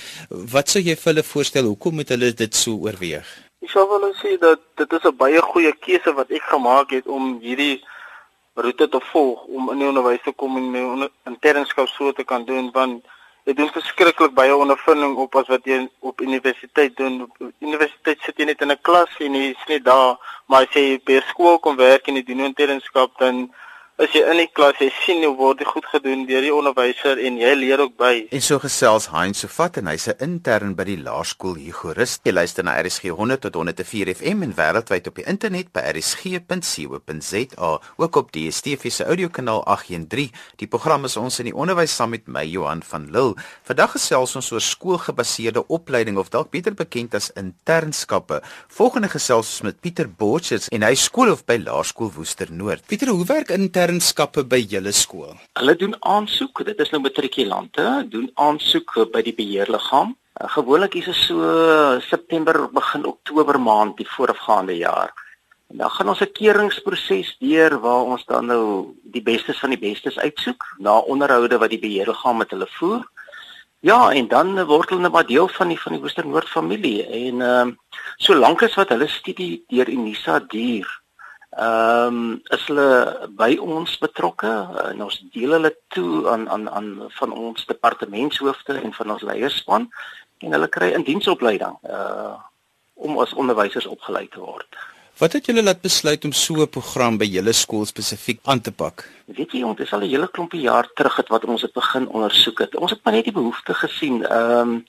wat 0.55 0.73
sou 0.73 0.81
jy 0.81 0.95
vir 0.97 1.11
hulle 1.13 1.25
voorstel? 1.27 1.69
Hoekom 1.69 2.01
moet 2.01 2.15
hulle 2.15 2.33
dit 2.39 2.57
so 2.57 2.79
oorweeg? 2.87 3.29
Ek 3.61 3.75
sou 3.75 3.85
wil 3.91 4.09
sê 4.23 4.39
dat 4.41 4.63
dit 4.81 4.97
is 4.97 5.05
'n 5.05 5.17
baie 5.21 5.43
goeie 5.51 5.73
keuse 5.85 6.15
wat 6.15 6.31
ek 6.31 6.49
gemaak 6.55 6.91
het 6.97 7.07
om 7.07 7.37
hierdie 7.43 7.83
roete 8.55 8.89
te 8.89 9.01
volg 9.13 9.45
om 9.45 9.71
in 9.73 9.79
die 9.79 9.89
onderwys 9.89 10.23
te 10.25 10.33
kom 10.33 10.57
en 10.57 10.71
my 10.73 11.09
internskap 11.27 11.89
so 11.89 12.13
te 12.13 12.25
kan 12.25 12.45
doen 12.45 12.71
want 12.73 13.05
dit 13.49 13.57
doen 13.57 13.71
verskriklik 13.73 14.35
baie 14.37 14.57
ondervinding 14.57 15.15
op 15.17 15.37
as 15.41 15.47
wat 15.49 15.65
jy 15.65 15.79
op 16.05 16.21
universiteit 16.21 16.97
doen. 16.97 17.23
Op 17.25 17.53
universiteit 17.65 18.21
sit 18.21 18.41
jy 18.41 18.45
net 18.51 18.61
in 18.65 18.73
'n 18.73 18.83
klas 18.85 19.15
en 19.25 19.35
jy 19.35 19.47
is 19.55 19.65
net 19.69 19.85
daar, 19.85 20.19
maar 20.47 20.67
as 20.67 20.75
jy 20.77 21.01
by 21.05 21.21
skool 21.31 21.59
kom 21.59 21.77
werk 21.77 22.09
en 22.09 22.21
jy 22.21 22.25
doen 22.29 22.45
internskap 22.45 23.17
dan 23.19 23.49
as 23.99 24.13
jy 24.15 24.21
in 24.31 24.39
die 24.39 24.51
klas 24.55 24.79
jy 24.79 24.89
sien 25.03 25.25
hoe 25.27 25.35
word 25.37 25.59
dit 25.59 25.67
goed 25.67 25.87
gedoen 25.91 26.21
deur 26.29 26.45
die 26.45 26.53
onderwyser 26.55 27.19
en 27.19 27.39
jy 27.41 27.51
leer 27.59 27.81
ook 27.83 27.97
by. 27.99 28.13
En 28.35 28.43
so 28.45 28.59
gesels 28.63 29.09
Heinz 29.11 29.41
Sofat 29.43 29.81
en 29.81 29.91
hy's 29.91 30.07
'n 30.09 30.15
intern 30.23 30.75
by 30.79 30.85
die 30.85 31.03
laerskool 31.03 31.57
Hugorist. 31.59 32.21
Jy 32.25 32.33
luister 32.33 32.65
na 32.65 32.79
RSG 32.79 33.11
100 33.11 33.41
tot 33.41 33.55
104 33.55 34.15
FM 34.15 34.43
en 34.43 34.55
wêreldwyd 34.55 35.07
op 35.09 35.15
die 35.17 35.27
internet 35.27 35.73
by 35.73 35.81
rsg.co.za, 35.95 37.71
ook 37.97 38.17
op 38.17 38.33
die 38.33 38.49
DSTV 38.49 38.91
se 38.91 39.05
audiokanaal 39.05 39.65
813. 39.65 40.31
Die 40.57 40.69
program 40.69 41.05
is 41.05 41.17
ons 41.17 41.39
in 41.39 41.47
die 41.51 41.55
onderwys 41.55 41.95
saam 41.95 42.11
met 42.11 42.29
my 42.29 42.45
Johan 42.45 42.83
van 42.83 43.11
Lille. 43.11 43.35
Vandag 43.65 43.91
gesels 43.97 44.37
ons 44.37 44.53
oor 44.53 44.61
skoolgebaseerde 44.61 45.67
opleiding 45.67 46.19
of 46.19 46.31
dalk 46.31 46.51
beter 46.51 46.75
bekend 46.75 47.15
as 47.15 47.33
internskappe. 47.35 48.43
Volgende 48.69 49.09
gesels 49.09 49.51
ons 49.59 49.63
met 49.63 49.81
Pieter 49.81 50.09
Borchers 50.09 50.69
en 50.69 50.83
hy 50.83 50.95
skoolhoof 50.95 51.45
by 51.45 51.59
Laerskool 51.65 52.13
Woester 52.15 52.53
Noord. 52.53 52.87
Pieter, 52.87 53.09
hoe 53.09 53.27
werk 53.27 53.51
internskappe 53.89 54.43
by 54.45 54.59
julle 54.69 54.93
skool? 54.93 55.33
Hulle 55.57 55.75
doen 55.81 55.95
aansoek, 56.05 56.61
dit 56.69 56.81
is 56.85 56.91
nou 56.93 57.01
matrikulante, 57.01 57.85
doen 58.13 58.27
aansoek 58.37 58.93
by 59.15 59.23
die 59.25 59.33
beheerliggaam. 59.33 60.13
Uh, 60.37 60.49
gewoonlik 60.53 60.99
is 61.01 61.09
dit 61.09 61.17
so 61.17 61.97
September 62.05 62.67
begin 62.69 63.07
Oktober 63.09 63.57
maand 63.57 63.97
die 63.97 64.09
voorafgaande 64.13 64.77
jaar. 64.77 65.15
En 65.73 65.81
dan 65.81 65.91
gaan 65.91 66.09
ons 66.09 66.21
'n 66.21 66.33
keuringsproses 66.33 67.37
deur 67.41 67.81
waar 67.81 68.05
ons 68.13 68.25
dan 68.27 68.47
nou 68.47 68.95
die 69.05 69.23
bestes 69.23 69.59
van 69.59 69.71
die 69.71 69.81
bestes 69.81 70.19
uitsoek 70.19 70.63
na 70.79 70.99
onderhoude 70.99 71.59
wat 71.59 71.71
die 71.71 71.81
beheerliggaam 71.81 72.37
met 72.37 72.51
hulle 72.51 72.69
voer. 72.69 73.09
Ja, 73.81 74.11
en 74.13 74.29
dan 74.29 74.65
word 74.67 74.91
hulle 74.91 75.01
net 75.03 75.13
maar 75.13 75.27
deel 75.27 75.49
van 75.49 75.69
die 75.69 75.81
van 75.81 75.93
die 75.93 76.01
Woester 76.01 76.27
Noord 76.27 76.49
familie 76.49 77.07
en 77.07 77.41
ehm 77.41 77.69
uh, 77.69 77.75
solank 78.17 78.63
as 78.63 78.75
wat 78.75 78.89
hulle 78.89 79.09
studie 79.09 79.65
deur 79.69 79.89
Unisa 79.89 80.41
duur, 80.41 80.89
ehm 81.59 82.19
um, 82.19 82.41
is 82.55 82.65
hulle 82.71 82.91
by 83.39 83.57
ons 83.59 83.97
betrokke 83.99 84.51
en 84.91 85.01
ons 85.03 85.17
deel 85.35 85.57
hulle 85.57 85.73
toe 85.95 86.29
aan 86.31 86.45
aan 86.49 86.69
aan 86.71 86.91
van 87.17 87.33
ons 87.33 87.67
departementshoofde 87.67 88.77
en 88.83 88.93
van 88.99 89.11
ons 89.15 89.25
leierspan 89.31 89.89
en 90.39 90.55
hulle 90.55 90.69
kry 90.77 90.93
'n 90.95 91.09
diensopleiding 91.09 91.75
uh 91.97 92.37
om 92.99 93.19
as 93.23 93.35
onderwysers 93.35 93.87
opgelei 93.87 94.27
te 94.29 94.41
word. 94.41 94.79
Wat 95.19 95.33
het 95.33 95.47
julle 95.47 95.63
laat 95.63 95.81
besluit 95.83 96.25
om 96.25 96.33
so 96.33 96.63
'n 96.63 96.69
program 96.69 97.19
by 97.19 97.27
julle 97.27 97.53
skool 97.53 97.85
spesifiek 97.87 98.41
aan 98.45 98.61
te 98.61 98.73
pak? 98.73 99.09
Weet 99.27 99.53
jy, 99.53 99.63
ons 99.63 99.81
is 99.81 99.93
al 99.93 100.03
'n 100.03 100.11
hele 100.15 100.29
klompie 100.29 100.61
jaar 100.61 100.87
terug 100.95 101.17
het 101.17 101.29
wat 101.29 101.45
ons 101.45 101.63
het 101.63 101.73
begin 101.73 102.09
ondersoek 102.09 102.59
het. 102.59 102.77
Ons 102.77 102.91
het 102.91 103.01
maar 103.05 103.15
net 103.15 103.25
die 103.25 103.39
behoefte 103.41 103.75
gesien. 103.75 104.23
Ehm 104.27 104.69
um, 104.69 104.87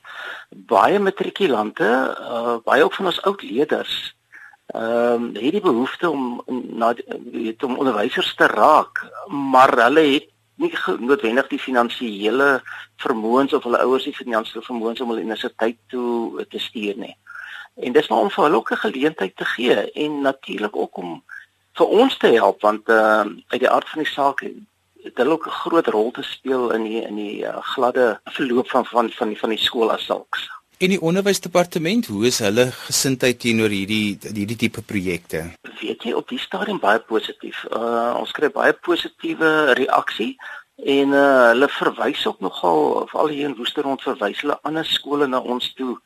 baie 0.49 0.99
matrikulante, 0.99 1.89
uh, 2.19 2.57
baie 2.63 2.83
ook 2.83 2.93
van 2.93 3.05
ons 3.05 3.21
oud 3.21 3.41
leerders 3.41 4.13
ehm 4.69 5.23
um, 5.23 5.29
het 5.33 5.51
die 5.51 5.61
behoefte 5.61 6.09
om 6.09 6.41
na 6.47 6.93
weet 7.31 7.63
om 7.63 7.77
onderwysers 7.77 8.35
te 8.35 8.45
raak, 8.45 9.01
maar 9.27 9.73
hulle 9.83 10.03
het 10.13 10.27
nie 10.55 10.73
noodwendig 10.99 11.47
die 11.47 11.59
finansiële 11.59 12.61
vermoëns 13.01 13.53
of 13.53 13.63
hulle 13.63 13.79
ouers 13.81 14.03
die 14.03 14.15
finansiële 14.15 14.61
vermoëns 14.65 15.01
om 15.01 15.09
hulle 15.09 15.23
universiteit 15.23 15.77
toe 15.87 16.45
te 16.49 16.59
stuur 16.59 16.97
nie. 16.97 17.15
En 17.79 17.95
dis 17.95 18.09
maar 18.09 18.19
om 18.19 18.31
vir 18.31 18.43
hulle 18.43 18.57
ook 18.57 18.71
'n 18.71 18.83
geleentheid 18.85 19.35
te 19.35 19.45
gee 19.45 19.91
en 19.91 20.21
natuurlik 20.21 20.75
ook 20.75 20.97
om 20.97 21.23
vir 21.73 21.87
ons 21.87 22.17
te 22.17 22.27
help 22.27 22.61
want 22.61 22.89
uh 22.89 23.25
uit 23.47 23.59
die 23.59 23.69
aard 23.69 23.89
van 23.89 24.03
die 24.03 24.11
saak 24.11 24.39
het 25.03 25.17
hulle 25.17 25.31
ook 25.31 25.47
'n 25.47 25.59
groot 25.63 25.87
rol 25.87 26.11
te 26.11 26.23
speel 26.23 26.71
in 26.71 26.83
die 26.83 27.01
in 27.01 27.15
die 27.15 27.41
uh, 27.43 27.57
gladde 27.73 28.19
verloop 28.23 28.69
van 28.69 28.85
van 28.85 29.09
van 29.09 29.27
die 29.27 29.39
van 29.39 29.49
die 29.49 29.63
skool 29.67 29.91
as 29.91 30.05
sulks. 30.05 30.49
En 30.79 30.87
die 30.93 31.01
onderwysdepartement, 31.01 32.05
hoe 32.07 32.25
is 32.25 32.37
hulle 32.39 32.69
gesindheid 32.71 33.39
teenoor 33.43 33.73
hierdie 33.75 34.13
hierdie 34.23 34.55
tipe 34.61 34.79
projekte? 34.91 35.41
Weet 35.81 36.05
jy 36.07 36.13
op 36.15 36.31
die 36.31 36.39
stadium 36.39 36.79
baie 36.79 37.01
positief. 37.09 37.65
Uh 37.75 38.13
ons 38.21 38.31
kry 38.37 38.47
baie 38.55 38.71
positiewe 38.87 39.49
reaksie 39.81 40.29
en 40.95 41.11
uh 41.11 41.25
hulle 41.49 41.67
verwys 41.73 42.23
ook 42.31 42.39
nogal 42.47 42.79
veral 43.11 43.35
hier 43.35 43.51
in 43.51 43.57
Woesterrond 43.59 44.07
verwys 44.07 44.39
hulle 44.45 44.55
ander 44.71 44.87
skole 44.87 45.27
na 45.27 45.43
ons 45.43 45.67
toe 45.75 45.97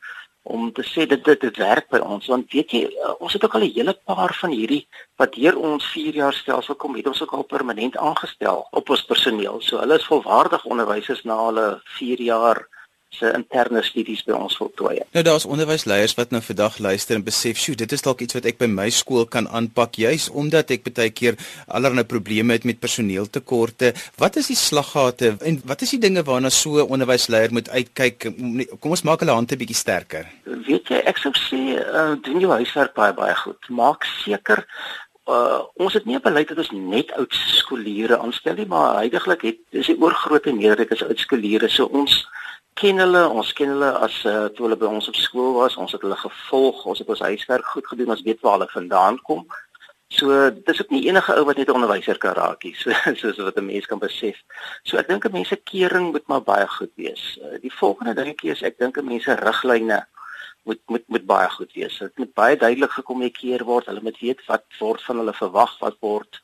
om 0.56 0.72
te 0.74 0.88
sê 0.90 1.06
dit 1.06 1.22
dit 1.22 1.46
dit 1.46 1.62
werk 1.68 1.94
by 1.94 2.02
ons 2.02 2.34
want 2.34 2.50
weet 2.58 2.74
jy 2.74 2.84
uh, 2.90 3.14
ons 3.20 3.38
het 3.38 3.46
ook 3.46 3.62
al 3.62 3.70
'n 3.70 3.76
hele 3.78 3.94
paar 4.10 4.34
van 4.42 4.58
hierdie 4.58 4.88
wat 5.22 5.38
deur 5.38 5.56
ons 5.70 5.94
4 5.94 6.18
jaar 6.24 6.34
stelsel 6.34 6.82
kom 6.82 6.98
het 6.98 7.08
ons 7.14 7.22
ook 7.22 7.38
al 7.38 7.52
permanent 7.56 7.98
aangestel 7.98 8.66
op 8.72 8.90
ons 8.90 9.06
personeel 9.06 9.62
so 9.62 9.78
hulle 9.86 10.02
is 10.02 10.10
volwaardig 10.10 10.66
onderwysers 10.66 11.24
na 11.24 11.38
hulle 11.46 11.68
4 12.02 12.22
jaar 12.34 12.68
se 13.14 13.32
interne 13.36 13.84
studies 13.86 14.24
by 14.28 14.36
ons 14.38 14.58
voltooi. 14.58 15.00
Nou 15.16 15.24
daar's 15.26 15.46
onderwysleiers 15.46 16.16
wat 16.18 16.34
nou 16.34 16.42
vandag 16.44 16.78
luister 16.78 17.16
en 17.16 17.24
besef, 17.24 17.58
"Sjoe, 17.58 17.76
dit 17.76 17.92
is 17.92 18.02
dalk 18.02 18.22
iets 18.22 18.34
wat 18.34 18.46
ek 18.46 18.58
by 18.58 18.66
my 18.66 18.90
skool 18.90 19.26
kan 19.26 19.48
aanpak 19.48 19.96
juis 19.96 20.30
omdat 20.30 20.72
ek 20.72 20.84
baie 20.94 21.10
keer 21.10 21.36
allerlei 21.68 22.04
probleme 22.04 22.54
het 22.54 22.64
met 22.64 22.80
personeeltekorte. 22.80 23.94
Wat 24.18 24.36
is 24.36 24.48
die 24.48 24.56
slaggate 24.56 25.36
en 25.40 25.62
wat 25.66 25.82
is 25.82 25.90
die 25.90 26.00
dinge 26.00 26.24
waarna 26.24 26.50
so 26.50 26.78
'n 26.78 26.90
onderwysleier 26.90 27.52
moet 27.52 27.70
uitkyk? 27.70 28.20
Kom 28.80 28.92
ons 28.92 29.04
maak 29.04 29.20
hulle 29.20 29.32
hande 29.32 29.58
bietjie 29.58 29.76
sterker." 29.76 30.26
Weet 30.44 30.88
jy, 30.88 31.02
ek 31.06 31.18
sou 31.18 31.32
sê, 31.34 31.80
uh, 31.80 32.16
doen 32.22 32.40
jou 32.40 32.52
huiswerk 32.52 32.94
baie 32.94 33.14
baie 33.14 33.36
goed. 33.36 33.70
Maak 33.70 34.04
seker 34.26 34.66
Uh, 35.24 35.62
ons 35.80 35.94
het 35.94 36.06
nie 36.06 36.16
'n 36.16 36.22
beleid 36.22 36.48
dat 36.48 36.58
ons 36.58 36.72
net 36.72 37.12
oud 37.12 37.34
skooliere 37.34 38.18
aanstel 38.18 38.56
nie, 38.56 38.66
maar 38.66 38.96
heidaglik 38.96 39.42
het 39.42 39.58
dis 39.70 39.86
die 39.86 40.02
oorgrootste 40.02 40.54
meerderheid 40.54 40.92
is 40.92 41.04
oud 41.04 41.20
skooliere. 41.20 41.70
So 41.70 41.86
ons 41.86 42.28
ken 42.74 43.00
hulle, 43.02 43.24
ons 43.30 43.54
ken 43.58 43.70
hulle 43.74 43.90
as 44.06 44.16
uh, 44.30 44.48
toe 44.56 44.66
hulle 44.68 44.78
by 44.80 44.90
ons 44.90 45.10
op 45.12 45.18
skool 45.20 45.54
was, 45.58 45.78
ons 45.78 45.92
het 45.96 46.02
hulle 46.06 46.18
gevolg, 46.20 46.86
ons 46.86 47.00
het 47.00 47.10
ons 47.10 47.26
huiswerk 47.28 47.66
goed 47.74 47.88
gedoen, 47.88 48.14
ons 48.16 48.26
weet 48.26 48.42
waar 48.42 48.58
hulle 48.58 48.70
vandaan 48.74 49.20
kom. 49.28 49.46
So 50.14 50.30
dis 50.68 50.82
ook 50.82 50.92
nie 50.94 51.08
enige 51.08 51.34
ou 51.34 51.46
wat 51.50 51.58
net 51.58 51.70
'n 51.70 51.78
onderwyser 51.80 52.18
kan 52.22 52.36
raak 52.38 52.64
nie, 52.64 52.76
so 52.82 52.92
soos 53.16 53.38
wat 53.38 53.58
'n 53.58 53.66
mens 53.66 53.86
kan 53.86 54.00
besef. 54.00 54.38
So 54.84 54.98
ek 54.98 55.08
dink 55.08 55.26
'n 55.26 55.32
mens 55.32 55.50
se 55.50 55.56
kering 55.56 56.12
moet 56.12 56.28
maar 56.28 56.44
baie 56.44 56.68
goed 56.68 56.92
wees. 56.96 57.40
Uh, 57.42 57.58
die 57.62 57.74
volgende 57.74 58.14
dingetjie 58.14 58.52
is 58.52 58.62
ek 58.62 58.78
dink 58.78 58.98
'n 58.98 59.06
mens 59.06 59.24
se 59.24 59.34
riglyne 59.36 60.06
moet 60.64 60.82
moet 60.88 61.08
moet 61.08 61.26
baie 61.26 61.50
goed 61.50 61.74
wees. 61.74 61.98
Dit 61.98 62.18
moet 62.18 62.34
baie 62.34 62.58
duidelik 62.58 62.92
gekommunikeer 62.92 63.64
word. 63.64 63.86
Hulle 63.86 64.02
moet 64.02 64.20
weet 64.20 64.46
wat 64.46 64.66
word 64.80 65.02
van 65.02 65.18
hulle 65.18 65.34
verwag, 65.34 65.80
wat 65.80 65.98
word 66.00 66.42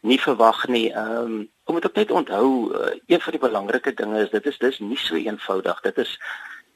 nie 0.00 0.20
verwag 0.20 0.66
nie. 0.68 0.90
Ehm 0.92 1.16
um, 1.16 1.48
om 1.70 1.80
dit 1.80 1.94
net 1.94 2.10
onthou, 2.10 2.46
uh, 2.74 2.94
een 3.06 3.20
van 3.20 3.30
die 3.30 3.40
belangrike 3.40 3.94
dinge 3.94 4.22
is 4.22 4.30
dit 4.30 4.46
is 4.46 4.58
dis 4.58 4.78
nie 4.78 4.98
so 4.98 5.14
eenvoudig. 5.14 5.80
Dit 5.80 5.98
is 5.98 6.18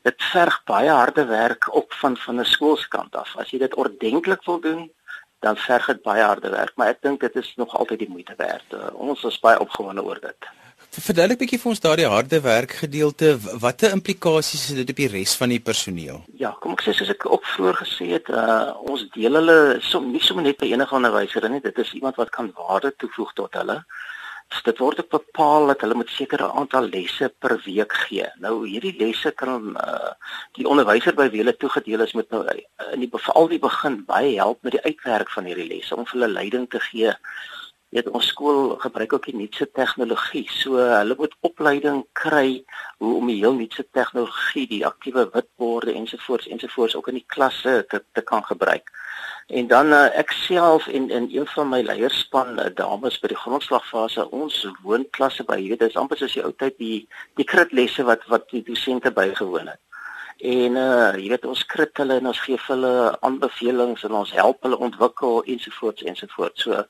dit 0.02 0.26
verg 0.30 0.60
baie 0.64 0.90
harde 0.90 1.24
werk 1.24 1.74
op 1.74 1.92
van 1.92 2.16
van 2.16 2.40
'n 2.40 2.44
skoolskant 2.44 3.16
af. 3.16 3.36
As 3.36 3.50
jy 3.50 3.58
dit 3.58 3.74
ordentlik 3.74 4.44
wil 4.44 4.60
doen, 4.60 4.92
dan 5.40 5.56
verg 5.56 5.86
dit 5.86 6.02
baie 6.02 6.22
harde 6.22 6.48
werk, 6.48 6.72
maar 6.76 6.88
ek 6.88 7.02
dink 7.02 7.20
dit 7.20 7.36
is 7.36 7.52
nog 7.56 7.76
altyd 7.76 7.98
die 7.98 8.08
moeite 8.08 8.34
werd. 8.36 8.64
Uh, 8.72 8.88
ons 8.92 9.24
is 9.24 9.40
baie 9.40 9.60
opgewonde 9.60 10.02
oor 10.02 10.20
dit. 10.20 10.48
Verduidelik 10.94 11.40
bietjie 11.40 11.58
vir 11.58 11.70
ons 11.72 11.80
daardie 11.82 12.06
harde 12.06 12.38
werk 12.44 12.76
gedeelte. 12.84 13.32
Watter 13.58 13.90
implikasies 13.96 14.68
het 14.70 14.76
dit 14.78 14.92
op 14.92 15.00
die 15.00 15.08
res 15.10 15.32
van 15.40 15.50
die 15.50 15.58
personeel? 15.58 16.20
Ja, 16.38 16.52
kom 16.62 16.76
ek 16.76 16.84
sê 16.86 16.94
soos 16.94 17.10
ek 17.10 17.26
ook 17.26 17.48
vroeër 17.56 17.80
gesê 17.80 18.06
het, 18.12 18.30
uh, 18.30 18.70
ons 18.86 19.02
deel 19.16 19.34
hulle 19.40 19.56
som 19.82 20.06
nie 20.12 20.22
sommer 20.22 20.46
net 20.46 20.60
by 20.60 20.68
enige 20.70 20.94
onderwyser 20.94 21.48
nie. 21.50 21.58
Dit 21.64 21.80
is 21.82 21.90
iemand 21.98 22.20
wat 22.20 22.30
kan 22.36 22.52
waarde 22.54 22.92
toevoeg 23.02 23.32
tot 23.40 23.58
hulle. 23.58 23.80
Dus 24.54 24.62
dit 24.68 24.84
word 24.84 25.00
ook 25.02 25.10
bepaal 25.16 25.66
dat 25.72 25.82
hulle 25.82 25.98
moet 25.98 26.14
sekere 26.14 26.52
aantal 26.60 26.86
lesse 26.92 27.32
per 27.42 27.56
week 27.64 27.98
gee. 28.04 28.30
Nou 28.44 28.60
hierdie 28.62 28.94
lesse 29.00 29.34
kan 29.34 29.72
uh, 29.74 30.14
die 30.54 30.68
onderwyser 30.68 31.18
by 31.18 31.26
wie 31.32 31.42
hulle 31.42 31.56
toegedeel 31.58 32.06
is 32.06 32.14
met 32.14 32.30
nou 32.30 32.44
in 32.54 33.02
die 33.02 33.10
veral 33.10 33.50
die 33.50 33.58
begin 33.58 34.04
baie 34.06 34.36
help 34.36 34.62
met 34.62 34.78
die 34.78 34.84
uitwerk 34.86 35.34
van 35.34 35.50
hierdie 35.50 35.72
lesse 35.74 35.98
om 35.98 36.06
vir 36.06 36.20
hulle 36.20 36.34
leiding 36.38 36.70
te 36.70 36.78
gee 36.86 37.18
weet 37.94 38.10
ons 38.10 38.26
skool 38.26 38.74
gebruik 38.82 39.12
ook 39.14 39.26
die 39.28 39.36
nuutste 39.38 39.68
tegnologie. 39.70 40.44
So 40.50 40.82
hulle 40.82 41.14
moet 41.18 41.36
opleiding 41.46 42.02
kry 42.18 42.64
hoe 42.98 43.12
om 43.20 43.30
die 43.30 43.38
heel 43.38 43.54
nuutste 43.54 43.86
tegnologie, 43.94 44.66
die 44.70 44.82
aktiewe 44.86 45.28
witborde 45.34 45.94
ensovoorts 45.94 46.50
ensovoorts 46.50 46.96
ook 46.98 47.12
in 47.12 47.20
die 47.20 47.28
klasse 47.36 47.84
te 47.88 48.02
te 48.12 48.26
kan 48.26 48.42
gebruik. 48.50 48.90
En 49.46 49.66
dan 49.68 49.92
uh, 49.92 50.08
ek 50.18 50.32
self 50.32 50.88
en 50.88 51.10
in 51.10 51.28
een 51.30 51.46
van 51.54 51.68
my 51.68 51.82
leierspan 51.84 52.58
uh, 52.58 52.70
dames 52.74 53.18
by 53.20 53.30
die 53.30 53.42
grondslagfase 53.44 54.26
ons 54.32 54.62
woonklasse 54.82 55.44
by 55.46 55.60
hier, 55.60 55.78
dit 55.78 55.90
is 55.92 55.98
amper 56.00 56.18
soos 56.18 56.34
die 56.34 56.44
ou 56.44 56.54
tyd 56.56 56.78
die 56.80 56.96
die 57.38 57.46
kritlesse 57.46 58.06
wat 58.08 58.24
wat 58.32 58.48
die 58.50 58.64
dosente 58.66 59.12
bygewoon 59.14 59.70
het 59.70 59.82
en 60.38 60.76
uh 60.76 61.12
jy 61.14 61.28
weet 61.30 61.44
ons 61.46 61.60
skryf 61.62 62.00
hulle 62.00 62.18
en 62.18 62.26
ons 62.26 62.40
gee 62.46 62.58
hulle 62.66 62.92
aanbevelings 63.26 64.02
en 64.06 64.16
ons 64.20 64.32
help 64.34 64.66
hulle 64.66 64.78
ontwikkel 64.86 65.44
ensovoorts 65.54 66.02
ensovoorts. 66.02 66.66
So 66.66 66.82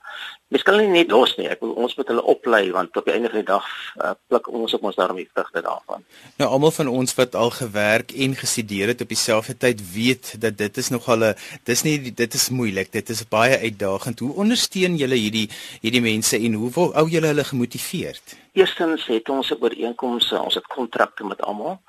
mens 0.49 0.63
kan 0.65 0.77
hulle 0.79 0.91
net 0.91 1.13
los 1.13 1.35
nie. 1.37 1.47
Ek 1.51 1.61
wil 1.61 1.75
ons 1.85 1.95
moet 1.97 2.09
hulle 2.09 2.25
oplei 2.33 2.63
want 2.73 2.97
op 2.97 3.05
die 3.05 3.13
einde 3.13 3.29
van 3.29 3.43
die 3.43 3.47
dag 3.47 3.69
uh, 4.01 4.13
pluk 4.27 4.49
ons 4.49 4.73
op 4.77 4.89
ons 4.89 4.97
daarmee 4.97 5.29
vrugte 5.33 5.61
daarvan. 5.65 6.03
Nou 6.41 6.49
almal 6.49 6.73
van 6.75 6.91
ons 6.91 7.15
wat 7.19 7.35
al 7.35 7.53
gewerk 7.55 8.11
en 8.11 8.35
gestudeer 8.35 8.93
het 8.93 9.05
op 9.05 9.13
dieselfde 9.13 9.57
tyd 9.57 9.83
weet 9.93 10.35
dat 10.41 10.57
dit 10.57 10.77
is 10.77 10.89
nogal 10.89 11.29
'n 11.31 11.35
dis 11.63 11.83
nie 11.83 11.97
dit 12.11 12.33
is 12.33 12.49
moeilik. 12.49 12.91
Dit 12.91 13.09
is 13.09 13.27
baie 13.27 13.59
uitdagend. 13.59 14.19
Hoe 14.19 14.33
ondersteun 14.33 14.97
julle 14.97 15.15
hierdie 15.15 15.49
hierdie 15.81 16.01
mense 16.01 16.37
en 16.37 16.53
hoe 16.53 16.71
hou 16.75 17.07
julle 17.09 17.27
hulle 17.27 17.43
gemotiveerd? 17.43 18.35
Eerstens 18.53 19.05
het 19.07 19.29
ons 19.29 19.51
'n 19.51 19.61
ooreenkoms, 19.61 20.31
ons 20.31 20.55
het 20.55 20.67
kontrakte 20.67 21.23
met 21.23 21.41
almal 21.41 21.81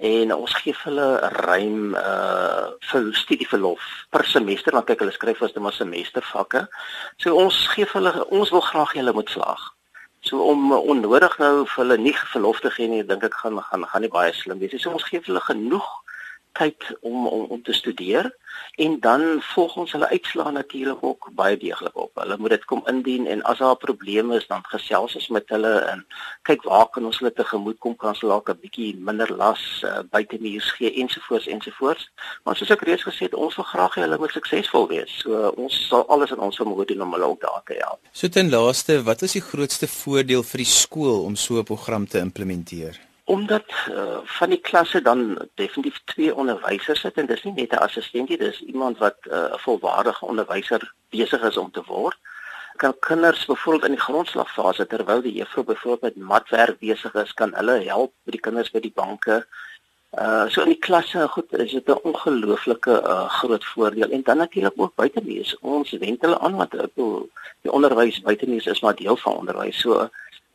en 0.00 0.34
ons 0.34 0.54
gee 0.62 0.74
hulle 0.84 1.06
'n 1.22 1.32
ruim 1.46 1.94
uh 1.94 2.66
vir 2.90 3.14
studieverlof 3.14 3.82
per 4.10 4.24
semester 4.24 4.72
want 4.72 4.86
kyk 4.86 5.00
hulle 5.00 5.12
skryf 5.12 5.42
as 5.42 5.52
dit 5.52 5.62
maar 5.62 5.72
semestervakke. 5.72 6.68
So 7.16 7.34
ons 7.34 7.66
gee 7.74 7.86
hulle 7.92 8.12
ons 8.28 8.50
wil 8.50 8.60
graag 8.60 8.92
hulle 8.92 9.12
moet 9.12 9.30
slaag. 9.30 9.62
So 10.20 10.42
om 10.42 10.72
onnodig 10.72 11.38
nou 11.38 11.66
vir 11.66 11.84
hulle 11.84 11.96
nie 11.98 12.14
verlof 12.32 12.60
te 12.60 12.70
gee 12.70 12.88
nie, 12.88 13.04
dink 13.06 13.24
ek 13.24 13.34
gaan 13.34 13.62
gaan 13.62 13.86
gaan 13.86 14.02
nie 14.02 14.10
baie 14.10 14.32
slim 14.32 14.58
wees 14.58 14.72
nie. 14.72 14.80
So 14.80 14.90
ons 14.90 15.04
gee 15.04 15.20
vir 15.20 15.34
hulle 15.34 15.46
genoeg 15.46 15.88
tyd 16.58 16.90
om 17.00 17.26
om 17.26 17.44
om 17.56 17.62
te 17.62 17.72
studeer 17.72 18.30
en 18.76 19.00
dan 19.00 19.22
volg 19.42 19.76
ons 19.76 19.92
hulle 19.92 20.08
uitslae 20.08 20.52
natuurlik 20.52 21.02
ook 21.04 21.28
baie 21.36 21.56
deeglik 21.56 21.96
op. 21.96 22.10
Hulle 22.14 22.36
moet 22.38 22.54
dit 22.56 22.64
kom 22.64 22.82
indien 22.92 23.26
en 23.26 23.42
as 23.42 23.58
daar 23.58 23.76
probleme 23.76 24.36
is 24.36 24.46
dan 24.46 24.64
gesels 24.68 25.16
ons 25.16 25.28
met 25.36 25.48
hulle 25.54 25.72
en 25.92 26.04
kyk 26.48 26.64
waar 26.68 26.88
kan 26.92 27.04
ons 27.04 27.18
hulle 27.20 27.32
tegemoet 27.32 27.78
kom 27.78 27.96
kan 27.96 28.16
hulle 28.20 28.32
dalk 28.32 28.50
'n 28.50 28.60
bietjie 28.60 28.90
minder 29.08 29.32
las 29.36 29.64
uh, 29.84 30.00
buite 30.10 30.38
muurs 30.40 30.70
gee 30.78 30.92
ensovoorts 31.02 31.46
ensovoorts. 31.46 32.10
Maar 32.44 32.56
soos 32.56 32.70
ek 32.70 32.86
reeds 32.88 33.06
gesê 33.08 33.28
het, 33.28 33.34
ons 33.34 33.56
wil 33.56 33.68
graag 33.72 33.96
hê 33.96 34.04
hulle 34.06 34.18
moet 34.18 34.32
suksesvol 34.32 34.88
wees. 34.88 35.18
So 35.22 35.52
ons 35.56 35.88
sal 35.88 36.06
alles 36.08 36.30
in 36.30 36.38
ons 36.38 36.60
vermoë 36.60 36.88
doen 36.92 37.02
om 37.02 37.12
hulle 37.12 37.32
ook 37.32 37.40
daar 37.40 37.62
te 37.64 37.76
help. 37.80 38.00
So 38.12 38.28
ten 38.28 38.50
laaste, 38.50 39.02
wat 39.02 39.22
is 39.22 39.32
die 39.32 39.44
grootste 39.50 39.88
voordeel 39.88 40.42
vir 40.42 40.64
die 40.64 40.72
skool 40.80 41.24
om 41.24 41.36
so 41.36 41.58
'n 41.58 41.64
program 41.64 42.06
te 42.06 42.18
implementeer? 42.18 42.96
Omdat 43.26 43.64
uh, 43.90 44.18
van 44.38 44.50
die 44.50 44.60
klasse 44.60 45.02
dan 45.02 45.48
definitief 45.54 45.98
twee 46.04 46.34
onderwysers 46.34 47.00
sit 47.00 47.16
en 47.18 47.26
dis 47.26 47.42
nie 47.42 47.52
net 47.52 47.72
'n 47.72 47.82
assistent 47.86 48.28
nie 48.28 48.38
dis 48.38 48.60
iemand 48.60 48.98
wat 48.98 49.16
eh, 49.22 49.38
'n 49.38 49.54
uh, 49.54 49.58
volwaardige 49.64 50.26
onderwyser 50.26 50.92
besig 51.10 51.42
is 51.42 51.56
om 51.56 51.70
te 51.70 51.82
word. 51.86 52.16
Kan 52.76 52.98
kinders 52.98 53.44
byvoorbeeld 53.44 53.84
in 53.84 53.96
die 53.96 54.06
grondslagfase 54.08 54.86
terwyl 54.86 55.22
die 55.22 55.32
juffrou 55.32 55.64
byvoorbeeld 55.64 56.16
matwerk 56.16 56.78
besig 56.78 57.14
is 57.14 57.34
kan 57.34 57.54
hulle 57.54 57.82
help 57.84 58.12
met 58.22 58.32
die 58.38 58.44
kinders 58.46 58.70
by 58.70 58.80
die 58.80 58.94
banke. 58.94 59.46
Uh 60.18 60.46
so 60.48 60.62
in 60.62 60.68
die 60.68 60.84
klasse 60.88 61.28
goed 61.28 61.52
is 61.52 61.72
dit 61.72 61.88
'n 61.88 61.98
ongelooflike 62.02 62.94
uh, 63.02 63.28
groot 63.38 63.64
voordeel. 63.64 64.10
En 64.10 64.22
dan 64.22 64.36
natuurlik 64.36 64.72
ook 64.76 64.94
buiteneus 64.94 65.58
ons 65.60 65.90
wend 65.90 66.20
hulle 66.20 66.38
aan 66.38 66.56
want 66.56 66.74
ek 66.74 66.94
bedoel 66.94 67.28
die 67.62 67.72
onderwys 67.72 68.20
buiteneus 68.20 68.66
is 68.66 68.80
maar 68.80 68.94
deel 68.94 69.16
van 69.16 69.36
onderwys. 69.36 69.80
So 69.80 70.00
uh, 70.00 70.06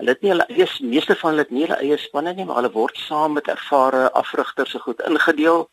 Hulle 0.01 0.15
het 0.15 0.23
nie 0.25 0.31
hulle 0.31 0.45
eie 0.49 0.65
meeste 0.89 1.13
van 1.13 1.29
hulle 1.29 1.43
het 1.45 1.51
nie 1.53 1.67
hulle 1.67 1.75
eie 1.77 1.97
spanne 2.01 2.31
nie, 2.33 2.45
maar 2.49 2.57
hulle 2.57 2.71
word 2.73 2.97
saam 2.97 3.35
met 3.37 3.49
ervare 3.53 4.07
afrigters 4.17 4.71
se 4.73 4.79
goed 4.81 5.01
ingedeel 5.05 5.67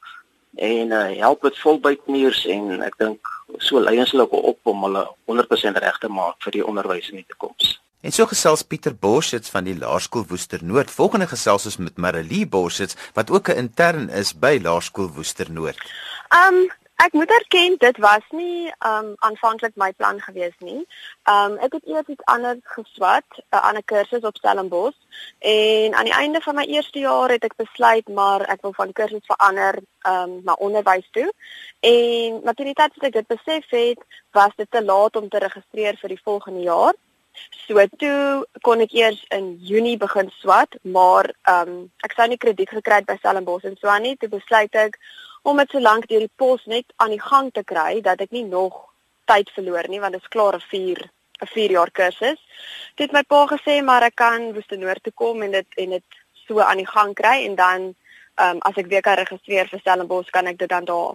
en 0.61 0.93
uh, 0.93 0.99
help 1.17 1.47
met 1.47 1.61
volbytmuurs 1.63 2.43
en 2.53 2.83
ek 2.85 2.99
dink 3.01 3.31
so 3.65 3.81
lei 3.81 3.95
ons 4.03 4.13
hulle 4.13 4.27
op 4.29 4.73
om 4.73 4.85
hulle 4.85 5.07
100% 5.33 5.81
reg 5.81 6.01
te 6.03 6.11
maak 6.13 6.37
vir 6.45 6.59
die 6.59 6.65
onderwys 6.65 7.09
in 7.09 7.23
die 7.23 7.25
toekoms. 7.31 7.79
En 8.05 8.13
so 8.13 8.29
gesels 8.29 8.67
Pieter 8.69 8.93
Boschitz 8.93 9.49
van 9.55 9.65
die 9.65 9.79
Laerskool 9.79 10.27
Woester 10.29 10.61
Noord. 10.61 10.93
Volgende 10.93 11.31
gesels 11.33 11.65
ons 11.71 11.81
met 11.81 11.97
Marilee 11.97 12.45
Boschitz 12.47 13.01
wat 13.17 13.33
ook 13.33 13.49
'n 13.49 13.65
intern 13.65 14.11
is 14.11 14.35
by 14.37 14.59
Laerskool 14.63 15.09
Woester 15.17 15.49
Noord. 15.51 15.81
Um 16.29 16.69
Ek 16.99 17.13
moet 17.13 17.31
erken 17.31 17.77
dit 17.79 17.99
was 18.03 18.25
nie 18.35 18.73
um 18.87 19.13
aanvanklik 19.27 19.77
my 19.79 19.93
plan 19.93 20.17
gewees 20.21 20.55
nie. 20.59 20.81
Um 21.31 21.55
ek 21.63 21.77
het 21.77 21.85
eers 21.87 22.09
iets 22.11 22.25
anders 22.33 22.59
geswat, 22.75 23.39
'n 23.39 23.61
ander 23.69 23.85
kursus 23.93 24.27
op 24.31 24.37
Stellenbosch 24.37 24.99
en 25.39 25.95
aan 25.95 26.09
die 26.11 26.19
einde 26.23 26.41
van 26.41 26.55
my 26.55 26.65
eerste 26.67 26.99
jaar 26.99 27.31
het 27.31 27.45
ek 27.45 27.55
besluit 27.57 28.09
maar 28.09 28.43
ek 28.55 28.63
wil 28.67 28.75
van 28.81 28.93
kursus 28.93 29.31
verander 29.31 29.79
um 30.13 30.41
na 30.45 30.57
onderwys 30.59 31.09
toe. 31.11 31.31
En 31.81 32.41
natuurlik 32.43 32.79
het 32.79 33.03
ek 33.03 33.13
dit 33.13 33.27
besef 33.27 33.71
het, 33.71 34.01
was 34.33 34.53
dit 34.57 34.71
te 34.71 34.85
laat 34.85 35.17
om 35.17 35.29
te 35.29 35.39
registreer 35.39 35.97
vir 36.03 36.09
die 36.09 36.25
volgende 36.25 36.63
jaar. 36.63 36.95
So 37.69 37.87
toe 37.97 38.47
kon 38.67 38.81
ek 38.81 38.93
eers 38.93 39.25
in 39.29 39.57
Junie 39.61 39.97
begin 39.97 40.31
swat, 40.41 40.75
maar 40.83 41.31
um 41.47 41.93
ek 42.03 42.13
sou 42.17 42.27
nie 42.27 42.43
krediet 42.43 42.75
gekry 42.75 42.95
het 43.01 43.07
by 43.07 43.17
Stellenbosch 43.23 43.65
en 43.65 43.77
so 43.77 43.87
aan 43.87 44.03
nie. 44.03 44.17
Toe 44.17 44.29
besluit 44.29 44.75
ek 44.75 44.99
om 45.43 45.57
dit 45.57 45.71
so 45.71 45.81
lank 45.81 46.09
deur 46.09 46.25
die 46.25 46.37
pos 46.37 46.65
net 46.67 46.93
aan 46.97 47.11
die 47.11 47.23
gang 47.23 47.53
te 47.53 47.65
kry 47.65 48.01
dat 48.01 48.21
ek 48.21 48.31
nie 48.31 48.45
nog 48.45 48.89
tyd 49.25 49.51
verloor 49.55 49.89
nie 49.89 50.01
want 50.01 50.17
dit 50.17 50.23
is 50.23 50.35
klaar 50.35 50.57
'n 50.57 50.69
4 50.71 51.11
'n 51.43 51.47
4 51.47 51.71
jaar 51.71 51.91
kursus. 51.91 52.41
Dit 52.97 53.11
het 53.11 53.13
my 53.13 53.23
pa 53.23 53.47
gesê 53.47 53.83
maar 53.83 54.03
ek 54.03 54.17
kan 54.17 54.53
Woestenoord 54.53 55.03
toe 55.03 55.13
kom 55.13 55.43
en 55.43 55.51
dit 55.51 55.67
en 55.77 55.91
dit 55.91 56.05
so 56.47 56.61
aan 56.61 56.77
die 56.77 56.93
gang 56.97 57.15
kry 57.15 57.45
en 57.45 57.55
dan 57.55 57.95
ehm 58.35 58.57
um, 58.57 58.59
as 58.63 58.77
ek 58.77 58.87
weer 58.87 59.03
kan 59.03 59.17
registreer 59.17 59.69
vir 59.69 59.81
Stellenbosch 59.81 60.31
kan 60.31 60.47
ek 60.47 60.59
dit 60.59 60.69
dan 60.69 60.85
daar 60.85 61.15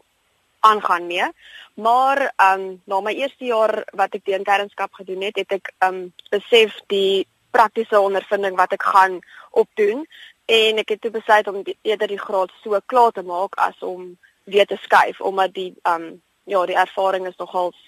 aangaan 0.60 1.08
mee. 1.08 1.28
Maar 1.74 2.34
ehm 2.36 2.60
um, 2.60 2.82
na 2.86 3.02
my 3.02 3.14
eerste 3.14 3.46
jaar 3.46 3.84
wat 3.94 4.14
ek 4.14 4.26
die 4.26 4.38
internskap 4.38 4.94
gedoen 4.94 5.22
het, 5.22 5.36
het 5.36 5.52
ek 5.52 5.74
ehm 5.78 5.96
um, 5.96 6.14
besef 6.30 6.80
die 6.88 7.28
praktiese 7.52 8.00
ondervinding 8.00 8.56
wat 8.58 8.72
ek 8.74 8.84
gaan 8.84 9.20
opdoen 9.52 10.08
en 10.54 10.84
ek 10.84 10.94
het 10.96 11.02
toe 11.02 11.12
besluit 11.12 11.48
om 11.48 11.64
die, 11.64 11.78
eerder 11.82 12.12
die 12.12 12.22
graad 12.22 12.52
so 12.62 12.80
klaar 12.86 13.12
te 13.12 13.24
maak 13.26 13.58
as 13.68 13.80
om 13.80 14.14
weer 14.44 14.68
te 14.70 14.78
skuif 14.82 15.22
omdat 15.22 15.54
die 15.54 15.74
um 15.90 16.22
ja, 16.46 16.66
die 16.68 16.76
ervaring 16.76 17.28
is 17.28 17.38
nogals 17.40 17.80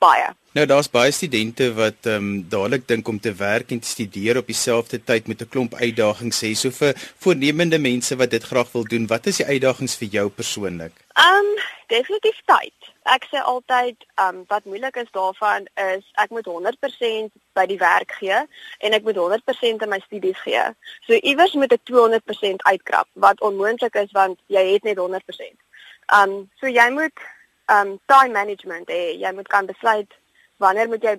baie. 0.00 0.30
Nou 0.56 0.64
daar's 0.70 0.90
baie 0.90 1.12
studente 1.12 1.70
wat 1.76 2.08
ehm 2.08 2.28
um, 2.28 2.48
dadelik 2.48 2.86
dink 2.88 3.08
om 3.08 3.20
te 3.20 3.32
werk 3.34 3.70
en 3.74 3.80
te 3.80 3.88
studeer 3.88 4.38
op 4.40 4.46
dieselfde 4.46 5.00
tyd 5.10 5.28
met 5.30 5.42
'n 5.42 5.48
klomp 5.48 5.74
uitdagings 5.74 6.42
hê. 6.44 6.52
So 6.54 6.70
vir 6.70 6.94
voornemende 7.24 7.78
mense 7.78 8.16
wat 8.16 8.30
dit 8.30 8.44
graag 8.50 8.72
wil 8.72 8.84
doen, 8.84 9.06
wat 9.06 9.26
is 9.26 9.36
die 9.36 9.46
uitdagings 9.46 9.96
vir 9.96 10.08
jou 10.08 10.28
persoonlik? 10.28 10.92
Ehm 11.14 11.44
um, 11.44 11.62
definitief 11.86 12.40
tyd. 12.44 12.93
Ek 13.04 13.26
sê 13.28 13.40
altyd 13.40 13.96
ehm 14.16 14.36
um, 14.36 14.44
wat 14.48 14.64
moeilik 14.64 14.96
is 14.96 15.10
daarvan 15.12 15.66
is 15.74 16.04
ek 16.22 16.30
moet 16.30 16.46
100% 16.48 17.34
by 17.52 17.66
die 17.68 17.78
werk 17.78 18.14
gee 18.20 18.38
en 18.78 18.96
ek 18.96 19.04
moet 19.04 19.18
100% 19.20 19.84
in 19.84 19.92
my 19.92 20.00
studies 20.06 20.40
gee. 20.40 20.62
So 21.06 21.18
iewers 21.20 21.52
moet 21.52 21.72
ek 21.76 21.84
200% 21.90 22.64
uitkrap 22.64 23.08
wat 23.12 23.40
onmoontlik 23.40 23.94
is 24.00 24.12
want 24.16 24.40
jy 24.46 24.64
het 24.72 24.88
net 24.88 24.96
100%. 24.96 25.20
Ehm 25.20 26.22
um, 26.22 26.50
so 26.60 26.66
jy 26.66 26.88
moet 26.96 27.26
um 27.76 27.98
time 28.06 28.32
management 28.32 28.88
hê. 28.88 29.18
Jy 29.20 29.32
moet 29.32 29.48
kan 29.48 29.66
besluit 29.66 30.10
wanneer 30.56 30.88
moet 30.88 31.02
jy 31.02 31.14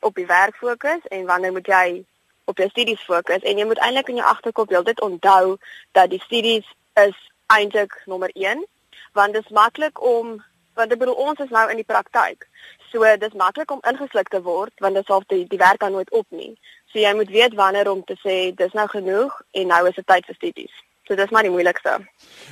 op 0.00 0.14
die 0.14 0.26
werk 0.26 0.56
fokus 0.56 1.08
en 1.08 1.24
wanneer 1.26 1.52
moet 1.52 1.66
jy 1.66 2.04
op 2.44 2.58
jou 2.58 2.68
studies 2.68 3.00
fokus 3.08 3.42
en 3.48 3.58
jy 3.58 3.64
moet 3.64 3.80
eintlik 3.84 4.08
in 4.12 4.20
jou 4.20 4.28
agterkop 4.28 4.68
heeltyd 4.68 5.00
onthou 5.00 5.56
dat 5.96 6.10
die 6.12 6.20
studies 6.20 6.68
is 7.00 7.16
eintlik 7.46 7.96
nommer 8.06 8.30
1 8.34 8.64
want 9.12 9.32
dit 9.32 9.44
is 9.44 9.56
maklik 9.56 10.02
om 10.02 10.38
want 10.80 10.92
ek 10.92 11.02
bedoel 11.02 11.22
ons 11.28 11.40
is 11.44 11.52
nou 11.54 11.66
in 11.70 11.80
die 11.80 11.86
praktyk. 11.92 12.46
So 12.90 13.06
dis 13.22 13.38
maklik 13.38 13.70
om 13.70 13.82
ingesluk 13.86 14.30
te 14.32 14.42
word 14.42 14.72
want 14.84 14.98
dit 14.98 15.06
sal 15.06 15.24
die, 15.32 15.44
die 15.50 15.60
werk 15.60 15.80
dan 15.84 15.94
nooit 15.96 16.10
op 16.10 16.26
nie. 16.34 16.52
So 16.90 16.98
jy 16.98 17.12
moet 17.14 17.30
weet 17.30 17.54
wanneer 17.58 17.90
om 17.90 18.02
te 18.04 18.16
sê 18.24 18.38
dis 18.56 18.76
nou 18.76 18.86
genoeg 18.90 19.36
en 19.54 19.74
nou 19.74 19.82
is 19.88 19.98
dit 19.98 20.06
tyd 20.06 20.26
vir 20.26 20.38
studies. 20.38 20.74
So 21.06 21.18
dis 21.18 21.32
maar 21.34 21.46
die 21.46 21.54
moeilikste. 21.54 21.96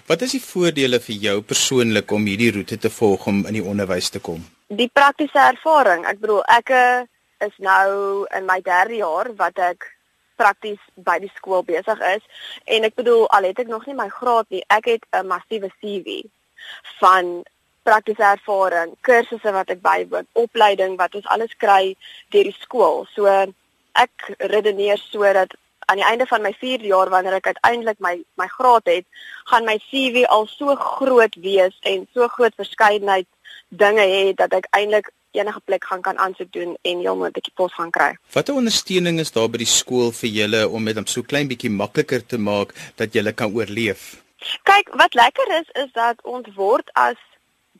Wat 0.06 0.22
is 0.26 0.34
die 0.34 0.42
voordele 0.42 0.98
vir 1.02 1.20
jou 1.26 1.36
persoonlik 1.46 2.10
om 2.14 2.24
hierdie 2.26 2.52
roete 2.56 2.78
te 2.78 2.90
volg 2.90 3.26
om 3.30 3.44
in 3.46 3.58
die 3.58 3.62
onderwys 3.62 4.10
te 4.14 4.22
kom? 4.22 4.40
Die 4.68 4.90
praktiese 4.92 5.42
ervaring. 5.52 6.06
Ek 6.10 6.18
bedoel 6.22 6.42
ek 6.54 6.72
eh, 6.74 7.04
is 7.46 7.54
nou 7.62 8.26
in 8.34 8.48
my 8.48 8.58
3de 8.66 8.98
jaar 9.02 9.30
wat 9.38 9.62
ek 9.62 9.86
prakties 10.38 10.80
by 11.06 11.18
die 11.22 11.30
skool 11.36 11.64
besig 11.66 12.02
is 12.14 12.42
en 12.70 12.86
ek 12.86 12.96
bedoel 12.98 13.26
al 13.34 13.48
het 13.48 13.62
ek 13.62 13.70
nog 13.70 13.86
nie 13.86 13.96
my 13.98 14.08
graad 14.12 14.46
nie, 14.54 14.62
ek 14.70 14.90
het 14.94 15.06
'n 15.10 15.26
massiewe 15.26 15.70
CV 15.80 16.22
van 17.00 17.42
praktiese 17.88 18.26
ervaring, 18.32 18.92
kursusse 19.06 19.54
wat 19.56 19.72
ek 19.74 19.80
bywoon, 19.84 20.28
opleiding 20.44 20.98
wat 21.00 21.16
ons 21.18 21.28
alles 21.32 21.54
kry 21.62 21.94
deur 22.34 22.50
die 22.50 22.58
skool. 22.60 23.06
So 23.14 23.26
ek 23.98 24.30
redeneer 24.52 25.00
sodat 25.00 25.56
aan 25.88 26.00
die 26.00 26.04
einde 26.04 26.26
van 26.28 26.44
my 26.44 26.52
4de 26.60 26.90
jaar 26.90 27.08
wanneer 27.08 27.38
ek 27.38 27.52
uiteindelik 27.54 28.00
my 28.04 28.18
my 28.40 28.48
graad 28.52 28.90
het, 28.90 29.06
gaan 29.48 29.64
my 29.64 29.78
CV 29.88 30.26
al 30.28 30.46
so 30.50 30.76
groot 30.76 31.38
wees 31.44 31.76
en 31.88 32.04
so 32.12 32.28
groot 32.34 32.56
verskeidenheid 32.60 33.28
dinge 33.68 34.04
hê 34.04 34.34
dat 34.36 34.52
ek 34.58 34.68
eintlik 34.76 35.08
enige 35.36 35.60
plek 35.64 35.84
gaan 35.84 36.02
kan 36.02 36.18
aansoek 36.18 36.52
doen 36.52 36.76
en 36.82 37.00
heel 37.04 37.16
moontlik 37.16 37.48
die 37.48 37.56
pos 37.56 37.72
gaan 37.74 37.92
kry. 37.94 38.10
Watter 38.32 38.56
ondersteuning 38.56 39.20
is 39.20 39.32
daar 39.32 39.48
by 39.52 39.60
die 39.62 39.70
skool 39.70 40.12
vir 40.20 40.32
julle 40.40 40.62
om 40.68 40.88
dit 40.88 41.02
so 41.08 41.22
klein 41.22 41.48
bietjie 41.48 41.72
makliker 41.72 42.24
te 42.26 42.38
maak 42.38 42.74
dat 43.00 43.16
julle 43.16 43.32
kan 43.32 43.52
oorleef? 43.54 44.16
Kyk, 44.68 44.92
wat 45.00 45.14
lekker 45.18 45.54
is 45.60 45.68
is 45.84 45.90
dat 45.92 46.20
ons 46.22 46.48
word 46.56 46.90
as 46.94 47.18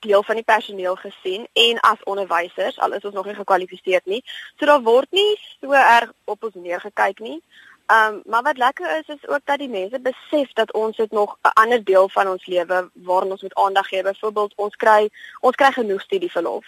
deel 0.03 0.23
van 0.23 0.35
die 0.35 0.45
personeel 0.45 0.97
gesien 0.97 1.47
en 1.53 1.81
as 1.81 2.03
onderwysers 2.05 2.79
al 2.79 2.93
is 2.93 3.05
ons 3.05 3.15
nog 3.15 3.27
nie 3.27 3.35
gekwalifiseer 3.35 4.01
nie. 4.05 4.23
So 4.59 4.67
daar 4.67 4.83
word 4.83 5.11
nie 5.11 5.39
so 5.61 5.73
erg 5.73 6.13
op 6.25 6.45
ons 6.45 6.55
neergekyk 6.55 7.19
nie. 7.19 7.43
Ehm 7.89 8.15
um, 8.15 8.23
maar 8.25 8.43
wat 8.43 8.57
lekker 8.57 8.99
is 8.99 9.09
is 9.17 9.29
ook 9.29 9.41
dat 9.45 9.59
die 9.59 9.69
mense 9.69 10.01
besef 10.01 10.53
dat 10.53 10.73
ons 10.73 10.97
het 10.97 11.11
nog 11.11 11.39
'n 11.43 11.49
ander 11.53 11.85
deel 11.85 12.09
van 12.09 12.29
ons 12.29 12.47
lewe 12.47 12.91
waaraan 12.93 13.31
ons 13.31 13.43
moet 13.43 13.55
aandag 13.55 13.89
gee. 13.89 14.03
Byvoorbeeld 14.03 14.53
ons 14.57 14.77
kry 14.77 15.11
ons 15.41 15.55
kry 15.55 15.73
genoeg 15.73 16.01
studieverlof. 16.01 16.67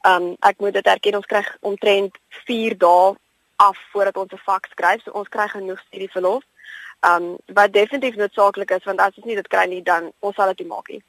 Ehm 0.00 0.22
um, 0.22 0.36
ek 0.38 0.58
moet 0.58 0.72
dit 0.72 0.86
erken 0.86 1.14
ons 1.14 1.26
kry 1.26 1.44
omtrent 1.60 2.18
4 2.28 2.78
dae 2.78 3.14
af 3.56 3.78
voordat 3.90 4.16
ons 4.16 4.32
'n 4.32 4.44
vak 4.44 4.66
skryf. 4.66 5.02
So 5.02 5.10
ons 5.10 5.28
kry 5.28 5.48
genoeg 5.48 5.78
studieverlof. 5.78 6.44
Ehm 7.00 7.22
um, 7.22 7.36
wat 7.46 7.72
definitief 7.72 8.16
noodsaaklik 8.16 8.70
is 8.70 8.84
want 8.84 9.00
as 9.00 9.16
ons 9.16 9.26
nie 9.26 9.34
dit 9.34 9.48
kry 9.48 9.66
nie 9.66 9.82
dan 9.82 10.12
ons 10.18 10.34
sal 10.34 10.46
dit 10.46 10.58
nie 10.58 10.68
maak 10.68 10.88
nie. 10.88 11.02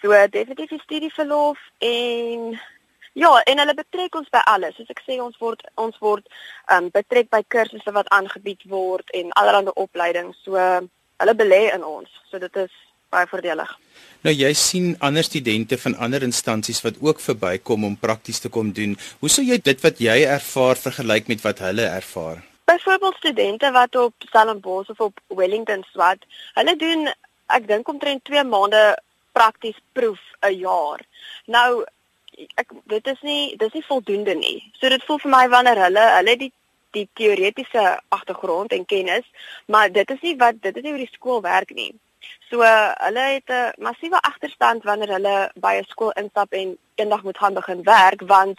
So 0.00 0.16
definitief 0.32 0.76
die 0.76 0.84
studieverlof 0.84 1.58
en 1.78 2.60
Ja, 3.18 3.40
en 3.42 3.58
hulle 3.58 3.74
betrek 3.74 4.14
ons 4.14 4.28
by 4.30 4.38
alles. 4.46 4.76
Soos 4.78 4.90
ek 4.92 5.00
sê, 5.02 5.16
ons 5.18 5.34
word 5.42 5.64
ons 5.82 5.96
word 5.98 6.28
ehm 6.70 6.86
um, 6.86 6.90
betrek 6.94 7.26
by 7.34 7.40
kursusse 7.42 7.92
wat 7.92 8.08
aangebied 8.14 8.62
word 8.70 9.10
en 9.18 9.32
allerlei 9.40 9.74
opleidings. 9.74 10.38
So 10.46 10.54
hulle 10.54 11.34
belê 11.34 11.64
in 11.74 11.82
ons. 11.84 12.12
So 12.30 12.38
dit 12.38 12.60
is 12.62 12.70
baie 13.10 13.26
voordelig. 13.26 13.72
Nou 14.22 14.34
jy 14.34 14.52
sien 14.54 14.92
ander 15.02 15.26
studente 15.26 15.78
van 15.84 15.96
ander 15.98 16.22
instansies 16.22 16.78
wat 16.86 17.02
ook 17.02 17.20
verbykom 17.20 17.88
om 17.88 17.98
prakties 17.98 18.38
te 18.44 18.48
kom 18.48 18.70
doen. 18.72 18.94
Hoe 19.18 19.32
sou 19.32 19.42
jy 19.44 19.58
dit 19.58 19.82
wat 19.82 19.98
jy 19.98 20.20
ervaar 20.36 20.78
vergelyk 20.78 21.26
met 21.34 21.42
wat 21.48 21.66
hulle 21.66 21.90
ervaar? 21.90 22.46
byvoorbeeld 22.70 23.16
studente 23.16 23.70
wat 23.70 23.96
op 23.96 24.14
Stellenbosch 24.18 24.88
of 24.88 25.00
op 25.00 25.20
Wellington 25.26 25.84
swat, 25.92 26.22
hulle 26.54 26.76
doen 26.76 27.08
ek 27.46 27.66
dink 27.66 27.88
omtrent 27.88 28.22
2 28.24 28.44
maande 28.46 28.82
prakties 29.32 29.78
proef 29.92 30.20
'n 30.40 30.54
jaar. 30.58 31.00
Nou 31.46 31.84
ek 32.54 32.72
dit 32.84 33.06
is 33.06 33.20
nie 33.22 33.56
dis 33.56 33.72
nie 33.72 33.84
voldoende 33.86 34.34
nie. 34.34 34.72
So 34.80 34.88
dit 34.88 35.04
voel 35.04 35.18
vir 35.18 35.30
my 35.30 35.48
wanneer 35.48 35.82
hulle 35.86 36.06
hulle 36.16 36.36
die 36.36 36.52
die 36.90 37.08
teoretiese 37.14 38.00
agtergrond 38.08 38.72
en 38.72 38.84
kennis, 38.84 39.26
maar 39.66 39.92
dit 39.92 40.10
is 40.10 40.20
nie 40.20 40.36
wat 40.36 40.62
dit 40.62 40.76
is 40.76 40.82
nie 40.82 40.90
hoe 40.90 41.04
die 41.04 41.12
skool 41.12 41.40
werk 41.40 41.70
nie. 41.74 41.92
So 42.50 42.66
hulle 42.66 43.24
het 43.36 43.50
'n 43.50 43.72
massiewe 43.78 44.20
agterstand 44.20 44.82
wanneer 44.84 45.12
hulle 45.16 45.50
by 45.54 45.74
'n 45.78 45.90
skool 45.92 46.10
instap 46.10 46.52
en 46.52 46.78
eendag 46.94 47.22
moet 47.22 47.38
gaan 47.38 47.54
begin 47.54 47.82
werk 47.82 48.20
want 48.26 48.58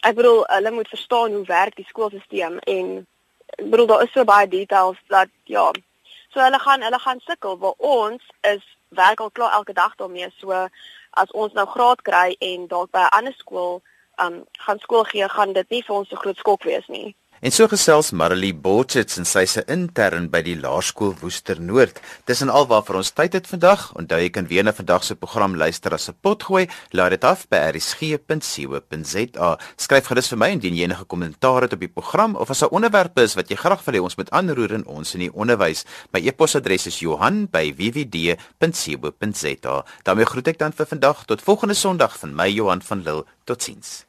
ek 0.00 0.14
bedoel 0.14 0.44
hulle 0.46 0.70
moet 0.70 0.88
verstaan 0.88 1.32
hoe 1.32 1.46
werk 1.46 1.76
die 1.76 1.88
skoolstelsel 1.88 2.58
en 2.58 3.06
ek 3.58 3.70
bedoel 3.70 3.86
daar 3.86 4.02
is 4.02 4.12
so 4.12 4.24
baie 4.24 4.48
details 4.48 4.98
dat 5.08 5.28
ja. 5.44 5.70
So 6.32 6.40
hulle 6.40 6.58
gaan 6.58 6.82
hulle 6.82 6.98
gaan 6.98 7.20
sukkel 7.20 7.58
waar 7.58 7.78
ons 7.78 8.22
is 8.40 8.73
werk 8.94 9.20
al 9.20 9.30
klaar 9.30 9.52
elke 9.52 9.72
dag 9.72 9.94
daarmee. 9.96 10.30
So 10.38 10.68
as 11.10 11.30
ons 11.32 11.52
nou 11.52 11.66
graad 11.66 12.02
kry 12.02 12.36
en 12.38 12.66
dalk 12.68 12.90
by 12.90 13.04
'n 13.06 13.16
ander 13.18 13.34
skool 13.38 13.82
um 14.16 14.44
gaan 14.52 14.78
skool 14.78 15.04
gee, 15.04 15.28
gaan 15.28 15.52
dit 15.52 15.68
nie 15.68 15.82
vir 15.82 15.96
ons 15.96 16.08
so 16.08 16.16
groot 16.16 16.36
skok 16.36 16.62
wees 16.62 16.86
nie. 16.86 17.16
En 17.44 17.52
so 17.52 17.68
gesels 17.68 18.08
Marilee 18.16 18.56
Botchets 18.56 19.18
en 19.20 19.26
sy 19.28 19.42
se 19.44 19.60
intern 19.68 20.30
by 20.32 20.40
die 20.46 20.54
Laerskool 20.56 21.12
Woester 21.20 21.58
Noord. 21.60 21.98
Dis 22.24 22.40
en 22.40 22.48
al 22.48 22.64
waarvoor 22.70 23.02
ons 23.02 23.12
tyd 23.12 23.36
het 23.36 23.44
vandag. 23.50 23.82
Onthou 24.00 24.16
jy 24.22 24.30
kan 24.32 24.48
weer 24.48 24.64
na 24.64 24.72
vandag 24.72 25.04
se 25.04 25.12
program 25.12 25.52
luister 25.60 25.92
as 25.92 26.08
'n 26.08 26.16
potgooi. 26.24 26.64
Laat 26.96 27.10
dit 27.10 27.24
af 27.24 27.44
by 27.50 27.56
rsg.co.za. 27.76 29.58
Skryf 29.76 30.06
gerus 30.06 30.28
vir 30.32 30.38
my 30.38 30.48
indien 30.56 30.74
jy 30.74 30.84
enige 30.84 31.04
kommentaar 31.04 31.62
het 31.62 31.72
op 31.72 31.80
die 31.80 31.88
program 31.88 32.36
of 32.36 32.50
as 32.50 32.62
'n 32.62 32.72
onderwerp 32.72 33.18
is 33.18 33.34
wat 33.34 33.50
jy 33.50 33.56
graag 33.56 33.84
wil 33.84 33.94
hê 33.94 34.00
ons 34.00 34.16
moet 34.16 34.30
aanroer 34.30 34.72
in 34.72 34.86
ons 34.86 35.14
in 35.14 35.20
die 35.20 35.34
onderwys. 35.34 35.84
My 36.12 36.20
e-posadres 36.26 36.86
is 36.86 37.00
Johan@wwd.co.za. 37.00 39.84
daarmee 40.02 40.24
groet 40.24 40.48
ek 40.48 40.58
dan 40.58 40.72
vir 40.72 40.86
vandag 40.86 41.24
tot 41.24 41.42
volgende 41.42 41.74
Sondag 41.74 42.18
van 42.18 42.34
my 42.34 42.48
Johan 42.48 42.82
van 42.82 43.02
Lille. 43.02 43.24
Totsiens. 43.44 44.04